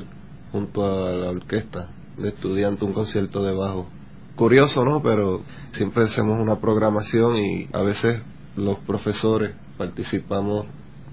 [0.52, 3.90] junto a la orquesta de estudiantes un concierto de bajo
[4.36, 5.02] curioso, ¿no?
[5.02, 5.42] Pero
[5.72, 8.22] siempre hacemos una programación y a veces
[8.56, 10.66] los profesores participamos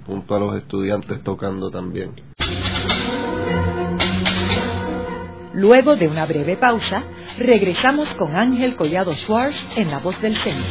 [0.06, 2.12] junto a los estudiantes tocando también.
[5.52, 7.04] Luego de una breve pausa,
[7.38, 10.64] regresamos con Ángel Collado Schwartz en La Voz del Centro.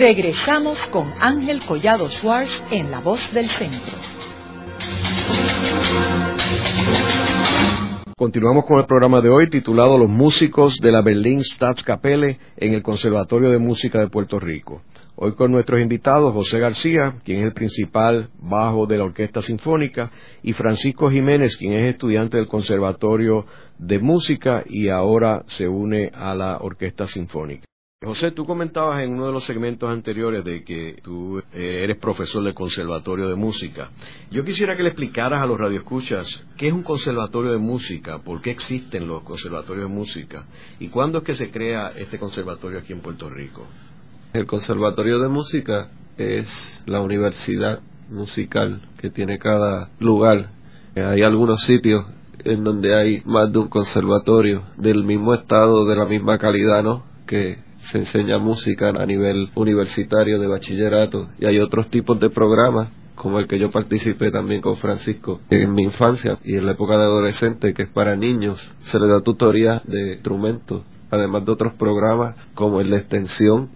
[0.00, 3.98] Regresamos con Ángel Collado Schwartz en La Voz del Centro.
[8.16, 12.82] Continuamos con el programa de hoy titulado Los músicos de la Berlin Staatskapelle en el
[12.82, 14.80] Conservatorio de Música de Puerto Rico.
[15.16, 20.10] Hoy con nuestros invitados José García, quien es el principal bajo de la Orquesta Sinfónica,
[20.42, 23.44] y Francisco Jiménez, quien es estudiante del Conservatorio
[23.76, 27.69] de Música y ahora se une a la Orquesta Sinfónica.
[28.02, 32.42] José, tú comentabas en uno de los segmentos anteriores de que tú eh, eres profesor
[32.42, 33.90] del Conservatorio de Música.
[34.30, 38.40] Yo quisiera que le explicaras a los radioescuchas qué es un conservatorio de música, por
[38.40, 40.46] qué existen los conservatorios de música
[40.78, 43.66] y cuándo es que se crea este conservatorio aquí en Puerto Rico.
[44.32, 50.52] El Conservatorio de Música es la universidad musical que tiene cada lugar.
[50.96, 52.06] Hay algunos sitios
[52.44, 57.04] en donde hay más de un conservatorio del mismo estado, de la misma calidad, ¿no?
[57.26, 62.88] Que se enseña música a nivel universitario de bachillerato y hay otros tipos de programas
[63.16, 66.96] como el que yo participé también con Francisco en mi infancia y en la época
[66.96, 68.60] de adolescente que es para niños.
[68.84, 73.70] Se le da tutoría de instrumentos además de otros programas como el de extensión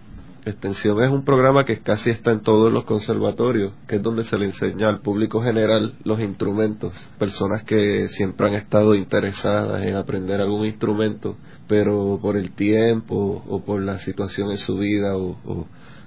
[0.45, 4.37] Extensión es un programa que casi está en todos los conservatorios, que es donde se
[4.37, 6.93] le enseña al público general los instrumentos.
[7.17, 11.35] Personas que siempre han estado interesadas en aprender algún instrumento,
[11.67, 15.65] pero por el tiempo o por la situación en su vida o,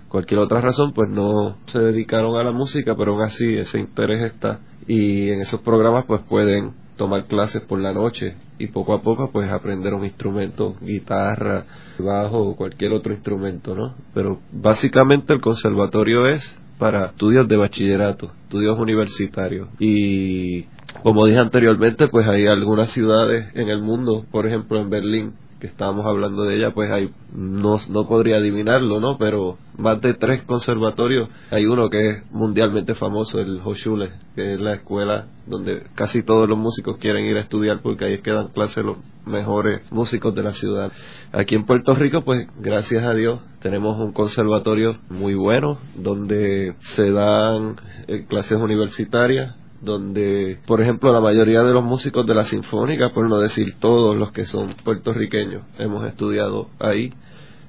[0.09, 4.25] cualquier otra razón, pues no se dedicaron a la música, pero aún así ese interés
[4.25, 4.61] está.
[4.87, 9.31] Y en esos programas pues pueden tomar clases por la noche y poco a poco
[9.31, 11.65] pues aprender un instrumento, guitarra,
[11.99, 13.95] bajo o cualquier otro instrumento, ¿no?
[14.15, 20.67] Pero básicamente el conservatorio es para estudios de bachillerato, estudios universitarios y
[21.03, 25.67] como dije anteriormente, pues hay algunas ciudades en el mundo, por ejemplo en Berlín, que
[25.67, 29.19] estábamos hablando de ella, pues hay, no, no podría adivinarlo, ¿no?
[29.19, 34.61] Pero más de tres conservatorios, hay uno que es mundialmente famoso, el Hochschule, que es
[34.61, 38.33] la escuela donde casi todos los músicos quieren ir a estudiar porque ahí es que
[38.33, 40.93] dan clases los mejores músicos de la ciudad.
[41.33, 47.11] Aquí en Puerto Rico, pues gracias a Dios, tenemos un conservatorio muy bueno donde se
[47.11, 53.11] dan eh, clases universitarias donde, por ejemplo, la mayoría de los músicos de la sinfónica,
[53.15, 57.13] por no decir todos los que son puertorriqueños, hemos estudiado ahí,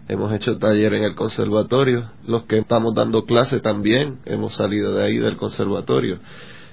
[0.08, 5.06] hemos hecho taller en el conservatorio, los que estamos dando clase también hemos salido de
[5.06, 6.20] ahí del conservatorio.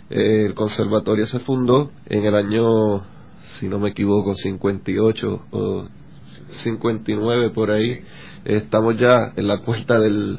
[0.08, 3.02] el conservatorio se fundó en el año,
[3.58, 5.88] si no me equivoco, 58 o
[6.48, 8.00] 59 por ahí.
[8.44, 10.38] Estamos ya en la puerta del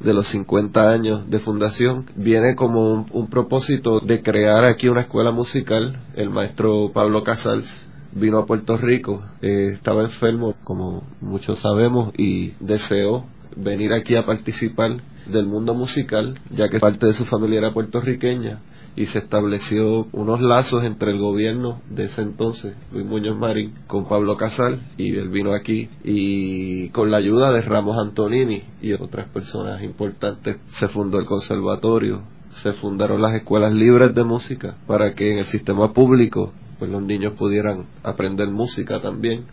[0.00, 5.30] de los 50 años de fundación, viene como un, propósito de crear aquí una escuela
[5.30, 6.00] musical.
[6.14, 12.52] El maestro Pablo Casals vino a Puerto Rico, eh, estaba enfermo, como muchos sabemos, y
[12.60, 13.24] deseó
[13.56, 18.60] venir aquí a participar del mundo musical, ya que parte de su familia era puertorriqueña
[18.96, 24.08] y se estableció unos lazos entre el gobierno de ese entonces, Luis Muñoz Marín, con
[24.08, 29.28] Pablo Casal, y él vino aquí y con la ayuda de Ramos Antonini y otras
[29.28, 32.22] personas importantes se fundó el conservatorio,
[32.54, 37.02] se fundaron las escuelas libres de música para que en el sistema público pues los
[37.02, 39.44] niños pudieran aprender música también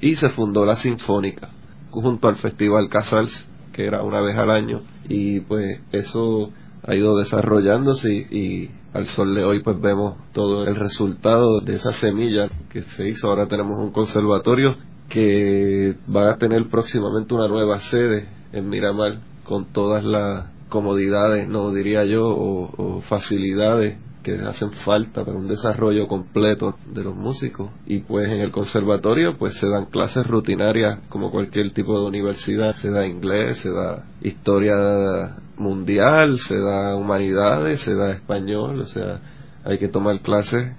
[0.00, 1.50] y se fundó la Sinfónica
[1.90, 6.50] junto al Festival Casals que era una vez al año y pues eso
[6.86, 11.92] ha ido desarrollándose y, al sol de hoy pues vemos todo el resultado de esa
[11.92, 13.28] semilla que se hizo.
[13.28, 14.76] Ahora tenemos un conservatorio
[15.08, 21.72] que va a tener próximamente una nueva sede en Miramar con todas las comodidades, no
[21.72, 27.70] diría yo, o facilidades que hacen falta para un desarrollo completo de los músicos.
[27.86, 32.72] Y pues en el conservatorio pues se dan clases rutinarias como cualquier tipo de universidad.
[32.72, 38.80] Se da inglés se da historia mundial se da humanidades se da español.
[38.80, 39.20] O sea
[39.64, 40.74] hay que tomar clases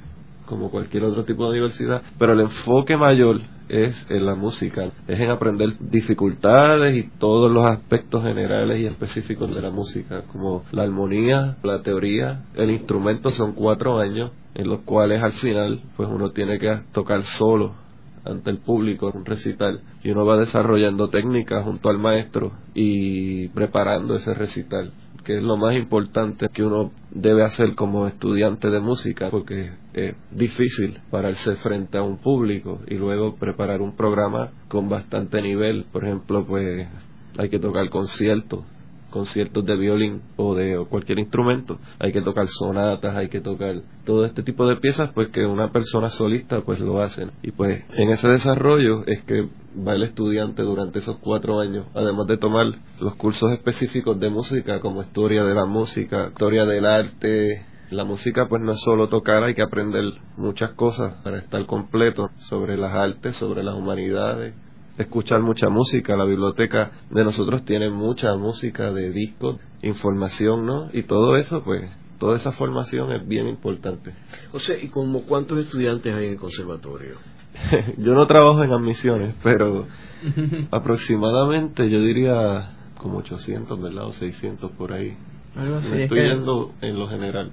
[0.45, 2.01] como cualquier otro tipo de universidad.
[2.19, 3.39] Pero el enfoque mayor
[3.69, 9.53] es en la música, es en aprender dificultades y todos los aspectos generales y específicos
[9.53, 14.81] de la música, como la armonía, la teoría, el instrumento son cuatro años en los
[14.81, 17.73] cuales al final pues uno tiene que tocar solo
[18.25, 24.15] ante el público un recital y uno va desarrollando técnicas junto al maestro y preparando
[24.15, 24.91] ese recital
[25.27, 30.15] que es lo más importante que uno debe hacer como estudiante de música, porque es
[30.31, 35.85] difícil pararse frente a un público y luego preparar un programa con bastante nivel.
[35.91, 36.87] Por ejemplo, pues
[37.37, 38.63] hay que tocar conciertos
[39.17, 44.25] conciertos de violín o de cualquier instrumento, hay que tocar sonatas, hay que tocar todo
[44.25, 47.31] este tipo de piezas, pues que una persona solista pues lo hacen.
[47.41, 52.27] Y pues en ese desarrollo es que va el estudiante durante esos cuatro años, además
[52.27, 52.67] de tomar
[52.99, 58.47] los cursos específicos de música como historia de la música, historia del arte, la música
[58.47, 60.03] pues no es solo tocar, hay que aprender
[60.35, 64.53] muchas cosas para estar completo sobre las artes, sobre las humanidades,
[64.97, 66.15] escuchar mucha música.
[66.15, 70.89] La biblioteca de nosotros tiene mucha música de discos, información, ¿no?
[70.93, 71.89] Y todo eso, pues,
[72.19, 74.13] toda esa formación es bien importante.
[74.51, 77.15] O sea, ¿y como cuántos estudiantes hay en el conservatorio?
[77.97, 79.87] yo no trabajo en admisiones, pero
[80.71, 84.05] aproximadamente yo diría como 800, ¿verdad?
[84.05, 85.15] O 600 por ahí.
[85.95, 87.51] estoy yendo en lo general.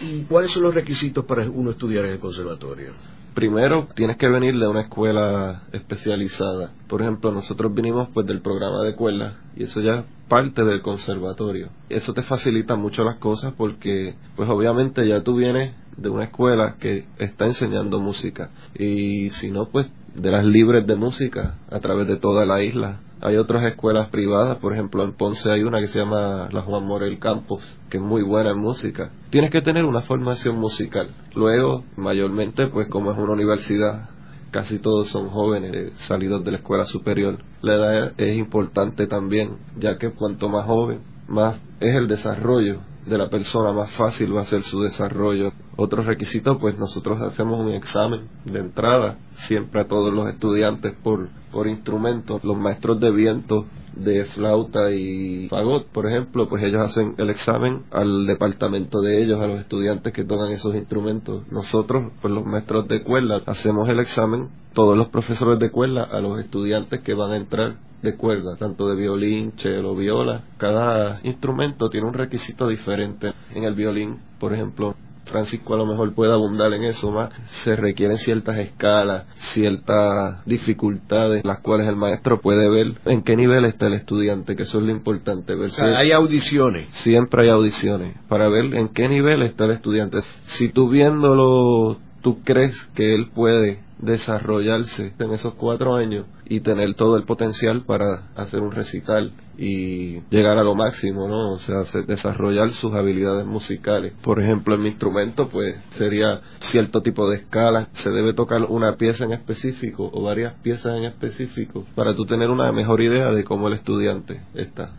[0.00, 2.92] ¿Y cuáles son los requisitos para uno estudiar en el conservatorio?
[3.34, 6.72] Primero tienes que venir de una escuela especializada.
[6.88, 10.80] Por ejemplo, nosotros vinimos pues del programa de cuerdas y eso ya es parte del
[10.80, 11.68] conservatorio.
[11.88, 16.76] Eso te facilita mucho las cosas porque pues obviamente ya tú vienes de una escuela
[16.80, 22.08] que está enseñando música y si no pues de las libres de música a través
[22.08, 25.86] de toda la isla hay otras escuelas privadas, por ejemplo en Ponce hay una que
[25.86, 29.10] se llama la Juan Morel Campos, que es muy buena en música.
[29.30, 31.08] Tienes que tener una formación musical.
[31.34, 34.10] Luego, mayormente, pues como es una universidad
[34.50, 37.38] casi todos son jóvenes salidos de la escuela superior.
[37.60, 43.18] La edad es importante también, ya que cuanto más joven, más es el desarrollo de
[43.18, 45.52] la persona, más fácil va a ser su desarrollo.
[45.76, 51.28] Otro requisito, pues nosotros hacemos un examen de entrada siempre a todos los estudiantes por,
[51.52, 52.42] por instrumentos.
[52.44, 57.82] Los maestros de viento, de flauta y fagot, por ejemplo, pues ellos hacen el examen
[57.90, 61.42] al departamento de ellos, a los estudiantes que tocan esos instrumentos.
[61.50, 66.20] Nosotros, pues los maestros de cuerda, hacemos el examen, todos los profesores de cuerda, a
[66.20, 70.42] los estudiantes que van a entrar de cuerda, tanto de violín, cello, viola.
[70.58, 73.32] Cada instrumento tiene un requisito diferente.
[73.54, 74.94] En el violín, por ejemplo,
[75.24, 81.44] Francisco a lo mejor puede abundar en eso más, se requieren ciertas escalas, ciertas dificultades,
[81.44, 84.84] las cuales el maestro puede ver en qué nivel está el estudiante, que eso es
[84.84, 85.54] lo importante.
[85.54, 86.88] Ver hay audiciones.
[86.90, 90.18] Siempre hay audiciones, para ver en qué nivel está el estudiante.
[90.46, 96.94] Si tú viéndolo, tú crees que él puede desarrollarse en esos cuatro años y tener
[96.94, 101.52] todo el potencial para hacer un recital y llegar a lo máximo, ¿no?
[101.52, 104.12] O sea, desarrollar sus habilidades musicales.
[104.22, 107.88] Por ejemplo, en mi instrumento, pues sería cierto tipo de escala.
[107.92, 112.50] Se debe tocar una pieza en específico o varias piezas en específico para tú tener
[112.50, 114.92] una mejor idea de cómo el estudiante está.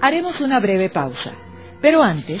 [0.00, 1.32] Haremos una breve pausa.
[1.80, 2.40] Pero antes,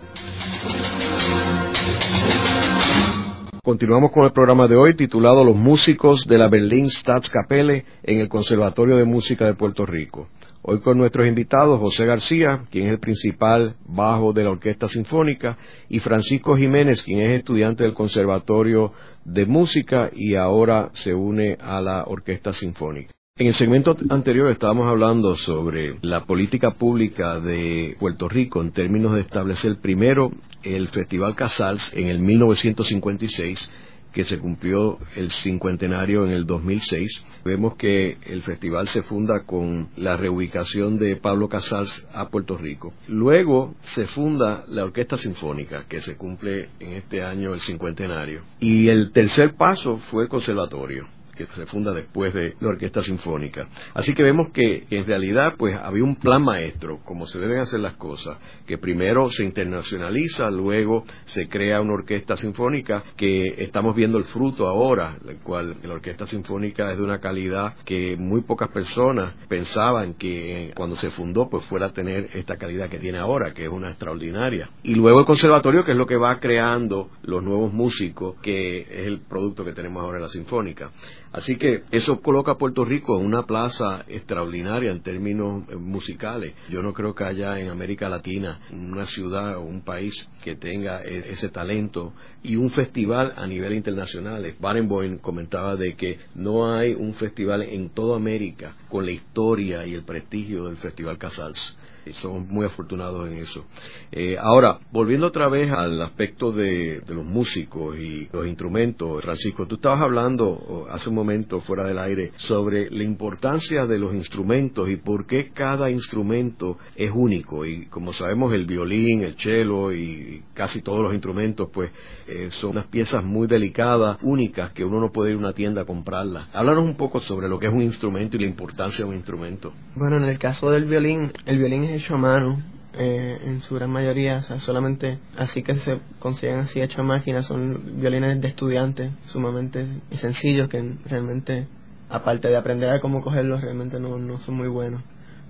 [3.63, 8.29] Continuamos con el programa de hoy titulado Los músicos de la Berlin Staatskapelle en el
[8.29, 10.27] Conservatorio de Música de Puerto Rico.
[10.67, 15.59] Hoy con nuestros invitados José García, quien es el principal bajo de la Orquesta Sinfónica,
[15.89, 18.91] y Francisco Jiménez, quien es estudiante del Conservatorio
[19.23, 23.13] de Música y ahora se une a la Orquesta Sinfónica.
[23.37, 29.13] En el segmento anterior estábamos hablando sobre la política pública de Puerto Rico en términos
[29.13, 30.31] de establecer primero
[30.63, 33.71] el Festival Casals en el 1956
[34.15, 37.23] que se cumplió el cincuentenario en el 2006.
[37.43, 42.93] Vemos que el festival se funda con la reubicación de Pablo Casals a Puerto Rico.
[43.09, 48.43] Luego se funda la Orquesta Sinfónica, que se cumple en este año el cincuentenario.
[48.61, 53.67] Y el tercer paso fue el conservatorio que se funda después de la Orquesta Sinfónica.
[53.93, 57.79] Así que vemos que en realidad pues había un plan maestro, como se deben hacer
[57.79, 64.17] las cosas, que primero se internacionaliza, luego se crea una orquesta sinfónica que estamos viendo
[64.17, 68.69] el fruto ahora, la cual la Orquesta Sinfónica es de una calidad que muy pocas
[68.69, 73.53] personas pensaban que cuando se fundó pues fuera a tener esta calidad que tiene ahora,
[73.53, 74.69] que es una extraordinaria.
[74.83, 79.07] Y luego el conservatorio, que es lo que va creando los nuevos músicos, que es
[79.07, 80.91] el producto que tenemos ahora en la Sinfónica.
[81.35, 86.53] Así que eso coloca a Puerto Rico en una plaza extraordinaria en términos eh, musicales.
[86.69, 91.03] Yo no creo que haya en América Latina una ciudad o un país que tenga
[91.03, 94.49] e, ese talento y un festival a nivel internacional.
[94.61, 99.93] Barenboim comentaba de que no hay un festival en toda América con la historia y
[99.93, 101.77] el prestigio del Festival Casals
[102.13, 103.65] somos muy afortunados en eso.
[104.11, 109.75] Eh, ahora, volviendo otra vez al aspecto de, los músicos y los instrumentos, Francisco, tú
[109.75, 114.97] estabas hablando hace un momento fuera del aire sobre la importancia de los instrumentos y
[114.97, 117.65] por qué cada instrumento es único.
[117.65, 121.91] Y como sabemos, el violín, el cello y casi todos los instrumentos, pues
[122.27, 125.81] eh, son unas piezas muy delicadas, únicas, que uno no puede ir a una tienda
[125.81, 126.49] a comprarlas.
[126.53, 129.73] Háblanos un poco sobre lo que es un instrumento y la importancia de un instrumento.
[129.95, 132.61] Bueno, en el caso del violín, el violín es hecho a mano
[132.97, 137.03] eh, en su gran mayoría, o sea, solamente así que se consiguen así hecho a
[137.03, 141.67] máquina, son violines de estudiantes sumamente sencillos que realmente,
[142.09, 145.01] aparte de aprender a cómo cogerlos, realmente no, no son muy buenos,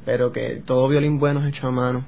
[0.05, 2.05] pero que todo violín bueno es hecho a mano.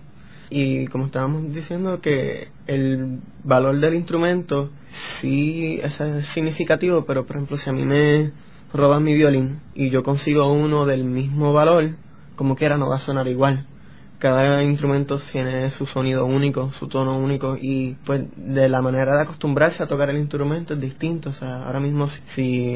[0.49, 4.71] Y como estábamos diciendo que el valor del instrumento
[5.19, 8.31] sí es significativo, pero por ejemplo si a mí me
[8.73, 11.91] roban mi violín y yo consigo uno del mismo valor,
[12.35, 13.67] como quiera no va a sonar igual
[14.19, 19.21] cada instrumento tiene su sonido único, su tono único y pues de la manera de
[19.23, 21.29] acostumbrarse a tocar el instrumento es distinto.
[21.29, 22.75] O sea, ahora mismo si,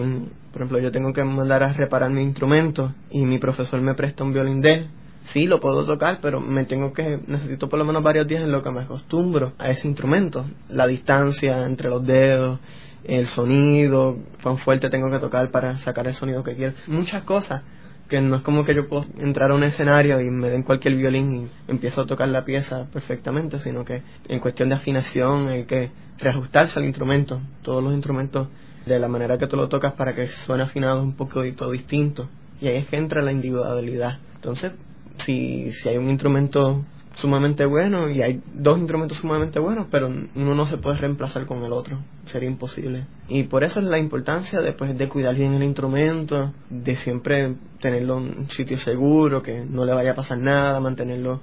[0.51, 4.23] por ejemplo yo tengo que mandar a reparar mi instrumento y mi profesor me presta
[4.23, 4.87] un violín de él,
[5.25, 8.51] sí lo puedo tocar, pero me tengo que, necesito por lo menos varios días en
[8.51, 10.45] lo que me acostumbro a ese instrumento.
[10.69, 12.59] La distancia entre los dedos,
[13.03, 16.73] el sonido, cuán fuerte tengo que tocar para sacar el sonido que quiero.
[16.87, 17.63] Muchas cosas
[18.11, 20.97] que no es como que yo puedo entrar a un escenario y me den cualquier
[20.97, 25.63] violín y empiezo a tocar la pieza perfectamente, sino que en cuestión de afinación hay
[25.63, 27.39] que reajustarse al instrumento.
[27.61, 28.49] Todos los instrumentos
[28.85, 32.27] de la manera que tú lo tocas para que suene afinado un poquito distinto.
[32.59, 34.19] Y ahí es que entra la individualidad.
[34.35, 34.73] Entonces,
[35.19, 36.83] si, si hay un instrumento
[37.15, 41.63] sumamente bueno y hay dos instrumentos sumamente buenos, pero uno no se puede reemplazar con
[41.63, 43.05] el otro, sería imposible.
[43.27, 48.19] Y por eso es la importancia de, de cuidar bien el instrumento, de siempre tenerlo
[48.19, 51.41] en un sitio seguro, que no le vaya a pasar nada, mantenerlo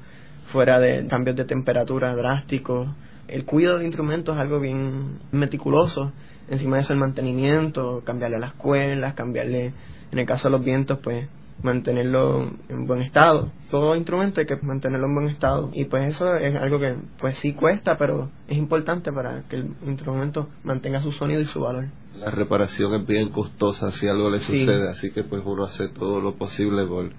[0.53, 2.89] fuera de cambios de temperatura drásticos.
[3.29, 6.13] El cuidado del instrumento es algo bien meticuloso,
[6.49, 9.73] encima de eso el mantenimiento, cambiarle las cuerdas, cambiarle,
[10.11, 11.29] en el caso de los vientos, pues
[11.63, 13.51] mantenerlo en buen estado.
[13.71, 17.37] Todo instrumento hay que mantenerlo en buen estado y pues eso es algo que pues
[17.39, 21.87] sí cuesta, pero es importante para que el instrumento mantenga su sonido y su valor.
[22.19, 26.21] La reparación es bien costosa si algo le sucede, así que pues uno hace todo
[26.21, 27.13] lo posible por,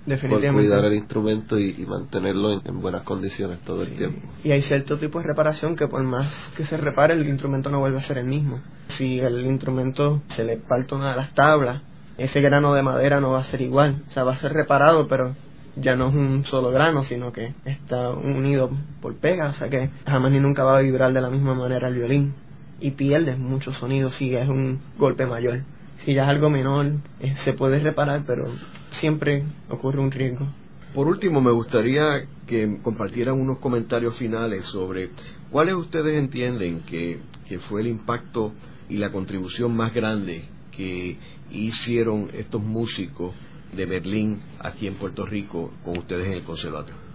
[0.54, 4.28] cuidar el instrumento y, mantenerlo en, buenas condiciones todo el tiempo.
[4.44, 7.80] Y hay cierto tipo de reparación que por más que se repare el instrumento no
[7.80, 8.60] vuelve a ser el mismo.
[8.90, 11.82] Si el instrumento se le parte una de las tablas
[12.20, 15.08] ese grano de madera no va a ser igual, o sea, va a ser reparado,
[15.08, 15.36] pero
[15.76, 18.70] ya no es un solo grano, sino que está unido
[19.02, 21.88] por pega, o sea que jamás ni nunca va a vibrar de la misma manera
[21.88, 22.34] el violín
[22.80, 25.62] y pierde mucho sonido si es un golpe mayor.
[25.98, 26.88] Si ya es algo menor,
[27.20, 28.46] eh, se puede reparar, pero
[28.92, 30.48] siempre ocurre un riesgo.
[30.94, 35.10] Por último, me gustaría que compartieran unos comentarios finales sobre
[35.52, 38.54] cuáles ustedes entienden que, que fue el impacto
[38.88, 41.18] y la contribución más grande que
[41.52, 43.36] hicieron estos músicos
[43.76, 47.10] de Berlín aquí en Puerto Rico con ustedes en el conservatorio?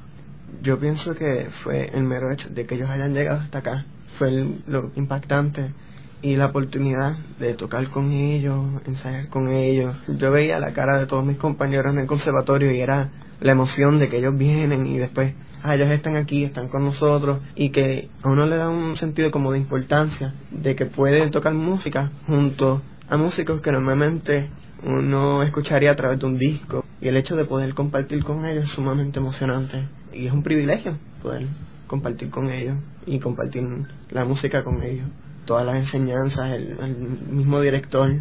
[0.62, 3.86] Yo pienso que fue el mero hecho de que ellos hayan llegado hasta acá,
[4.18, 4.30] fue
[4.66, 5.72] lo impactante
[6.22, 9.94] y la oportunidad de tocar con ellos, ensayar con ellos.
[10.08, 13.10] Yo veía la cara de todos mis compañeros en el conservatorio y era
[13.40, 17.40] la emoción de que ellos vienen y después, ah, ellos están aquí, están con nosotros
[17.54, 21.52] y que a uno le da un sentido como de importancia de que pueden tocar
[21.52, 24.48] música junto a músicos que normalmente
[24.82, 28.64] uno escucharía a través de un disco y el hecho de poder compartir con ellos
[28.64, 31.46] es sumamente emocionante y es un privilegio poder
[31.86, 32.76] compartir con ellos
[33.06, 33.66] y compartir
[34.10, 35.06] la música con ellos.
[35.44, 36.76] Todas las enseñanzas el,
[37.30, 38.14] mismo director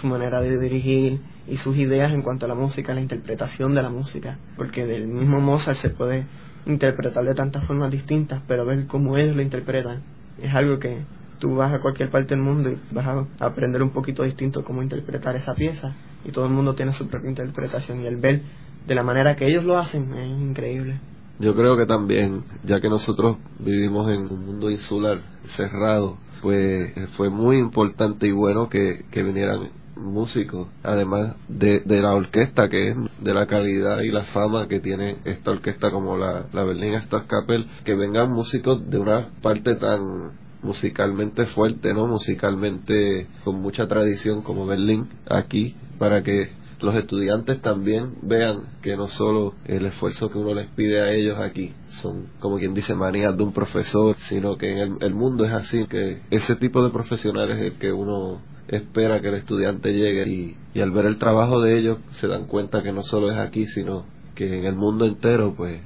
[0.00, 3.82] su manera de dirigir y sus ideas en cuanto a la música la interpretación de
[3.82, 6.26] la música porque del mismo Mozart se puede
[6.66, 10.02] interpretar de tantas formas distintas pero ver cómo ellos lo interpretan
[10.42, 10.98] es algo que
[11.38, 14.82] tú vas a cualquier parte del mundo y vas a aprender un poquito distinto cómo
[14.82, 18.42] interpretar esa pieza y todo el mundo tiene su propia interpretación y el ver
[18.86, 21.00] de la manera que ellos lo hacen es increíble.
[21.38, 27.28] Yo creo que también, ya que nosotros vivimos en un mundo insular, cerrado, pues fue
[27.28, 32.96] muy importante y bueno que, que vinieran músicos, además de, de, la orquesta, que es
[33.20, 37.66] de la calidad y la fama que tiene esta orquesta como la, la Berlin Staatskapelle,
[37.84, 40.32] que vengan músicos de una parte tan
[40.62, 42.06] musicalmente fuerte, ¿no?
[42.06, 46.50] Musicalmente con mucha tradición como Berlín aquí para que
[46.80, 51.38] los estudiantes también vean que no solo el esfuerzo que uno les pide a ellos
[51.38, 55.52] aquí son como quien dice manías de un profesor, sino que en el, mundo es
[55.52, 60.28] así, que ese tipo de profesionales es el que uno espera que el estudiante llegue
[60.28, 63.38] y, y al ver el trabajo de ellos se dan cuenta que no solo es
[63.38, 64.04] aquí, sino
[64.34, 65.80] que en el mundo entero pues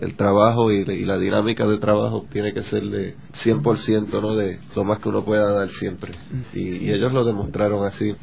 [0.00, 4.34] el trabajo y, la dinámica de trabajo tiene que ser de 100%, ¿no?
[4.34, 6.12] De lo más que uno pueda dar siempre.
[6.52, 8.14] Y, ellos lo demostraron así.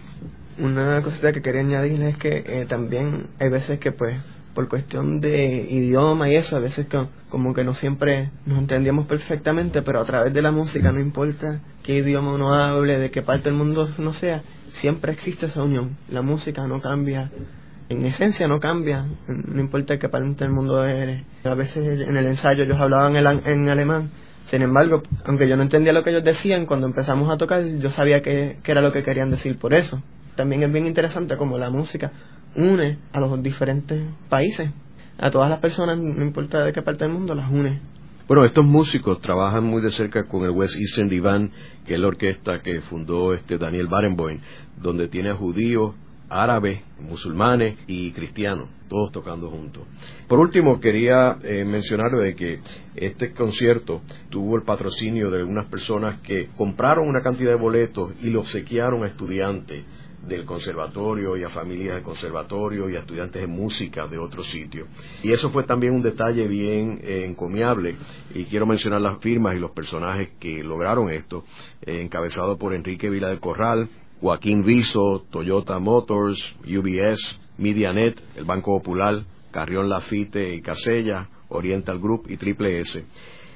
[0.60, 4.18] Una cosita que quería añadir es que eh, también hay veces que, pues,
[4.54, 6.86] por cuestión de idioma y eso, a veces
[7.30, 11.60] como que no siempre nos entendíamos perfectamente, pero a través de la música, no importa
[11.82, 14.44] qué idioma uno hable, de qué parte del mundo no sea,
[14.74, 15.98] siempre existe esa unión.
[16.08, 17.32] La música no cambia
[17.90, 21.24] en esencia no cambia, no importa qué parte del mundo eres.
[21.44, 24.10] A veces en el ensayo ellos hablaban en, alemán,
[24.46, 27.90] sin embargo, aunque yo no entendía lo que ellos decían, cuando empezamos a tocar yo
[27.90, 30.02] sabía que, era lo que querían decir por eso.
[30.36, 32.12] También es bien interesante como la música
[32.56, 34.72] une a los diferentes países,
[35.18, 37.82] a todas las personas, no importa de qué parte del mundo, las une.
[38.28, 41.52] Bueno, estos músicos trabajan muy de cerca con el West Eastern Divan,
[41.86, 44.40] que es la orquesta que fundó este Daniel Barenboim,
[44.82, 45.94] donde tiene a judíos,
[46.34, 49.84] árabes, musulmanes y cristianos, todos tocando juntos.
[50.28, 52.60] Por último, quería eh, de que
[52.96, 58.30] este concierto tuvo el patrocinio de algunas personas que compraron una cantidad de boletos y
[58.30, 59.86] los obsequiaron a estudiantes
[60.28, 64.88] del conservatorio y a familias del conservatorio y a estudiantes de música de otros sitios.
[65.22, 67.96] Y eso fue también un detalle bien eh, encomiable
[68.34, 71.44] y quiero mencionar las firmas y los personajes que lograron esto,
[71.82, 73.90] eh, encabezado por Enrique Vila del Corral,
[74.24, 79.22] Joaquín Viso, Toyota Motors, UBS, Medianet, el Banco Popular,
[79.52, 83.04] Carrión Lafite y Casella, Oriental Group y Triple S.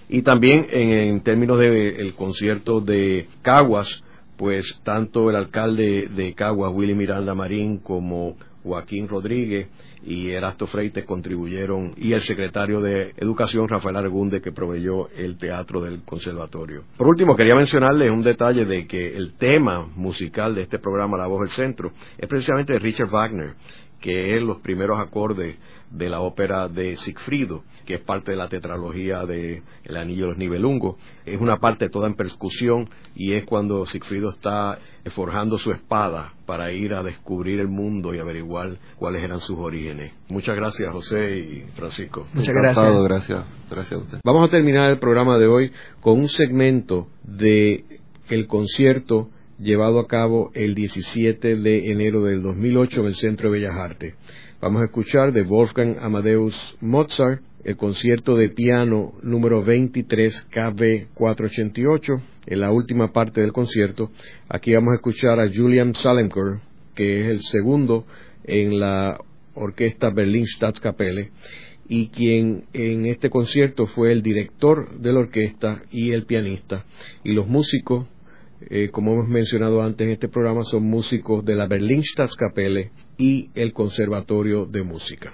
[0.09, 4.03] Y también en, términos del concierto de Caguas,
[4.35, 8.35] pues tanto el alcalde de Caguas, Willy Miranda Marín, como
[8.67, 9.67] Joaquín Rodríguez
[10.05, 15.81] y Erasto Freites contribuyeron, y el secretario de Educación, Rafael Argunde, que proveyó el teatro
[15.81, 16.83] del conservatorio.
[16.97, 21.27] Por último, quería mencionarles un detalle de que el tema musical de este programa, La
[21.27, 23.53] Voz del Centro, es precisamente de Richard Wagner,
[23.99, 25.57] que es los primeros acordes
[25.89, 30.29] de la ópera de Sigfrido, que es parte de la tetralogía de El Anillo de
[30.31, 30.97] los Nibelungos.
[31.25, 34.77] Es una parte toda en percusión y es cuando Sigfrido está
[35.07, 40.13] forjando su espada para ir a descubrir el mundo y averiguar cuáles eran sus orígenes.
[40.29, 42.27] Muchas gracias, José y Francisco.
[42.33, 43.03] Muchas gracias.
[43.03, 43.45] gracias.
[43.69, 44.19] Gracias a usted.
[44.23, 45.71] Vamos a terminar el programa de hoy
[46.01, 47.85] con un segmento de
[48.29, 49.29] el concierto
[49.59, 54.13] llevado a cabo el 17 de enero del 2008 en el Centro de Bellas Artes.
[54.61, 62.13] Vamos a escuchar de Wolfgang Amadeus Mozart el concierto de piano número 23 KB 488
[62.45, 64.11] en la última parte del concierto.
[64.47, 66.59] Aquí vamos a escuchar a Julian Salemker,
[66.95, 68.05] que es el segundo
[68.43, 69.19] en la
[69.55, 71.31] orquesta Berlin Staatskapelle
[71.89, 76.85] y quien en este concierto fue el director de la orquesta y el pianista.
[77.23, 78.07] Y los músicos
[78.61, 83.49] eh, como hemos mencionado antes en este programa, son músicos de la Berlin Staatskapelle y
[83.55, 85.33] el Conservatorio de Música.